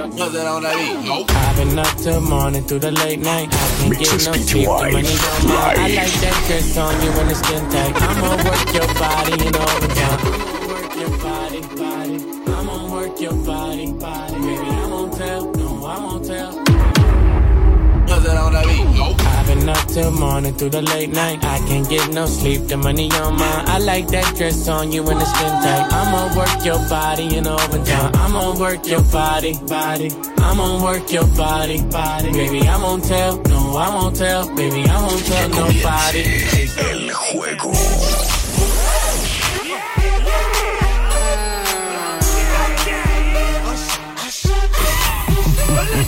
Ain't 0.04 0.16
got 0.18 0.32
time 0.32 1.02
for 1.02 1.08
no. 1.08 1.24
I've 1.28 1.56
been 1.56 1.78
up 1.78 1.96
till 1.96 2.20
morning 2.20 2.62
through 2.64 2.80
the 2.80 2.90
late 2.90 3.20
night. 3.20 3.48
I 3.50 3.56
can't 3.56 3.90
Mixes 3.90 4.26
get 4.26 4.36
no 4.36 4.42
sleep. 4.42 4.66
The 4.66 4.92
money 4.92 5.02
don't 5.02 5.44
lie. 5.48 5.74
I 5.78 5.88
like 5.88 6.12
that 6.20 6.44
dress 6.46 6.76
on 6.76 6.94
you 7.02 7.10
and 7.10 7.30
the 7.30 7.34
skin 7.34 7.64
tight. 7.70 7.94
I'ma 8.02 8.36
work 8.44 8.74
your 8.74 8.88
body 9.00 9.32
in 9.46 9.56
overtime. 9.56 10.20
Work 10.68 10.96
your 11.00 11.12
body, 11.24 11.60
body. 11.80 12.16
I'ma 12.52 12.92
work 12.92 13.20
your 13.20 13.32
body, 13.46 13.92
body. 13.92 14.34
Baby, 14.34 14.70
I 14.70 14.86
won't 14.88 15.16
tell. 15.16 15.52
No, 15.52 15.86
I 15.86 15.98
won't 15.98 16.24
tell. 16.26 16.64
I've 19.44 19.58
been 19.58 19.68
up 19.68 19.86
till 19.88 20.10
morning 20.10 20.54
through 20.54 20.70
the 20.70 20.80
late 20.80 21.10
night. 21.10 21.44
I 21.44 21.58
can't 21.68 21.86
get 21.86 22.10
no 22.14 22.24
sleep. 22.24 22.66
The 22.66 22.78
money 22.78 23.10
on 23.12 23.34
mine. 23.34 23.68
I 23.68 23.78
like 23.78 24.08
that 24.08 24.34
dress 24.36 24.68
on 24.68 24.90
you 24.90 25.06
and 25.06 25.20
the 25.20 25.24
skin 25.26 25.52
tight. 25.60 25.92
I'ma 25.92 26.34
work 26.34 26.64
your 26.64 26.78
body 26.88 27.36
in 27.36 27.46
overtime. 27.46 28.12
I'ma 28.14 28.58
work 28.58 28.86
your 28.86 29.02
body, 29.12 29.52
body. 29.68 30.10
I'ma 30.38 30.82
work 30.82 31.12
your 31.12 31.26
body, 31.36 31.82
body. 31.82 32.32
Baby, 32.32 32.66
I 32.66 32.78
won't 32.78 33.04
tell. 33.04 33.36
No, 33.42 33.76
I 33.76 33.94
won't 33.94 34.16
tell. 34.16 34.48
Baby, 34.56 34.88
I 34.88 35.00
won't 35.02 35.26
tell 35.26 35.48
nobody. 35.50 36.24
El 36.78 37.10
juego. 37.12 37.74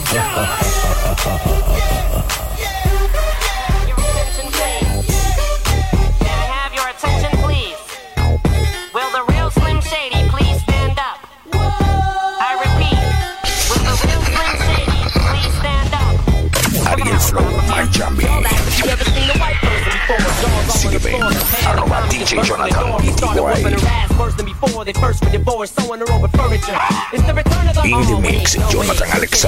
Can 0.09 0.57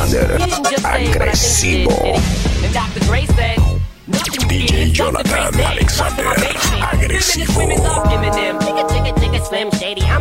Jonathan 0.10 0.42
Alexander. 0.42 1.20
Agresivo. 1.20 2.18
And 2.64 2.74
Dr. 2.74 3.00
Dre 3.02 3.26
DJ 4.50 4.92
Jonathan 4.92 5.60
Alexander. 5.62 6.24
Agresivo. 6.24 7.50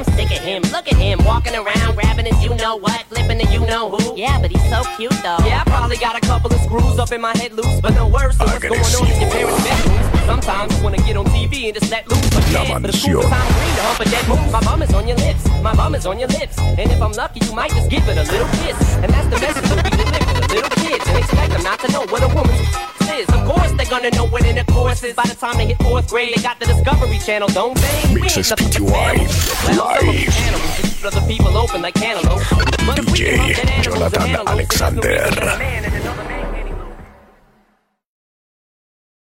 Sick 0.05 0.30
of 0.30 0.45
him. 0.45 0.62
Look 0.72 0.89
at 0.89 0.97
him, 0.97 1.24
walking 1.24 1.55
around, 1.55 1.95
grabbing 1.95 2.26
his 2.26 2.43
you 2.43 2.55
know 2.57 2.76
what, 2.76 3.03
flipping 3.07 3.39
the 3.39 3.47
you 3.53 3.61
know 3.61 3.91
who. 3.91 4.16
Yeah, 4.16 4.39
but 4.41 4.51
he's 4.51 4.68
so 4.68 4.82
cute 4.97 5.11
though. 5.22 5.39
Yeah, 5.47 5.62
I 5.64 5.70
probably 5.70 5.97
got 5.97 6.16
a 6.16 6.20
couple 6.20 6.53
of 6.53 6.61
screws 6.61 6.99
up 6.99 7.12
in 7.12 7.20
my 7.20 7.36
head 7.36 7.53
loose, 7.55 7.80
but 7.80 7.95
no 7.95 8.09
worse. 8.09 8.36
So 8.36 8.45
what's 8.45 8.59
going 8.59 8.80
on 8.80 9.11
in 9.11 9.20
your 9.20 9.30
parents' 9.30 9.64
bedrooms? 9.64 10.17
Sometimes 10.29 10.76
you 10.76 10.85
wanna 10.85 10.99
get 10.99 11.16
on 11.16 11.24
TV 11.33 11.68
and 11.68 11.74
just 11.79 11.91
let 11.91 12.07
loose, 12.07 12.53
yeah, 12.53 12.79
but 12.79 12.91
it's 12.93 13.03
cool 13.03 13.22
mansión. 13.22 13.31
time 13.31 13.49
green 13.57 13.74
to 13.76 13.83
hump 13.89 14.01
a 14.01 14.05
dead 14.12 14.29
move. 14.29 14.53
My 14.53 14.61
bum 14.61 14.83
is 14.83 14.93
on 14.93 15.09
your 15.09 15.16
lips, 15.16 15.49
my 15.62 15.74
bum 15.74 15.95
is 15.95 16.05
on 16.05 16.18
your 16.18 16.29
lips, 16.29 16.59
and 16.59 16.93
if 16.93 17.01
I'm 17.01 17.12
lucky, 17.12 17.41
you 17.47 17.55
might 17.55 17.70
just 17.70 17.89
give 17.89 18.07
it 18.07 18.18
a 18.18 18.24
little 18.31 18.51
kiss, 18.61 18.76
and 19.03 19.09
that's 19.09 19.29
the 19.33 19.41
message 19.41 19.64
that 19.70 19.83
we 19.85 19.91
deliver 19.91 20.33
to 20.37 20.55
little 20.55 20.74
kids 20.85 21.05
and 21.09 21.16
expect 21.16 21.53
them 21.53 21.62
not 21.62 21.81
to 21.81 21.89
know 21.93 22.05
what 22.12 22.22
a 22.22 22.29
woman's 22.29 22.68
is. 23.18 23.29
Of 23.35 23.45
course, 23.45 23.72
they're 23.72 23.87
gonna 23.91 24.11
know 24.11 24.26
what 24.26 24.45
intercourse 24.45 25.03
is. 25.03 25.14
By 25.14 25.24
the 25.24 25.35
time 25.35 25.57
they 25.57 25.66
hit 25.66 25.79
fourth 25.79 26.09
grade, 26.09 26.35
they 26.35 26.43
got 26.43 26.59
the 26.61 26.66
Discovery 26.66 27.18
Channel, 27.18 27.49
don't 27.49 27.76
they? 27.76 28.14
Mixes 28.14 28.53
PTY 28.53 28.93
animals. 28.95 29.49
Well, 29.64 29.97
some 29.97 30.09
of 30.09 30.14
them 30.14 31.03
Live. 31.03 31.05
other 31.07 31.26
people 31.26 31.57
open 31.57 31.83
like 31.83 31.95
cantaloupe. 31.95 32.43
But 32.87 32.99
if 32.99 33.11
we 33.11 33.18
can 33.18 33.35
DJ 33.35 33.39
hunt 33.39 33.57
dead 33.57 33.70
animals 33.70 34.14
and 34.14 34.14
Jonathan 34.14 34.22
antelopes, 34.22 34.79
then 34.79 34.95
there's 34.95 34.95
no 34.95 35.03
reason 35.03 35.18
Alexander. 35.18 35.18
that 35.31 35.55
a 35.55 35.59
man 35.59 35.97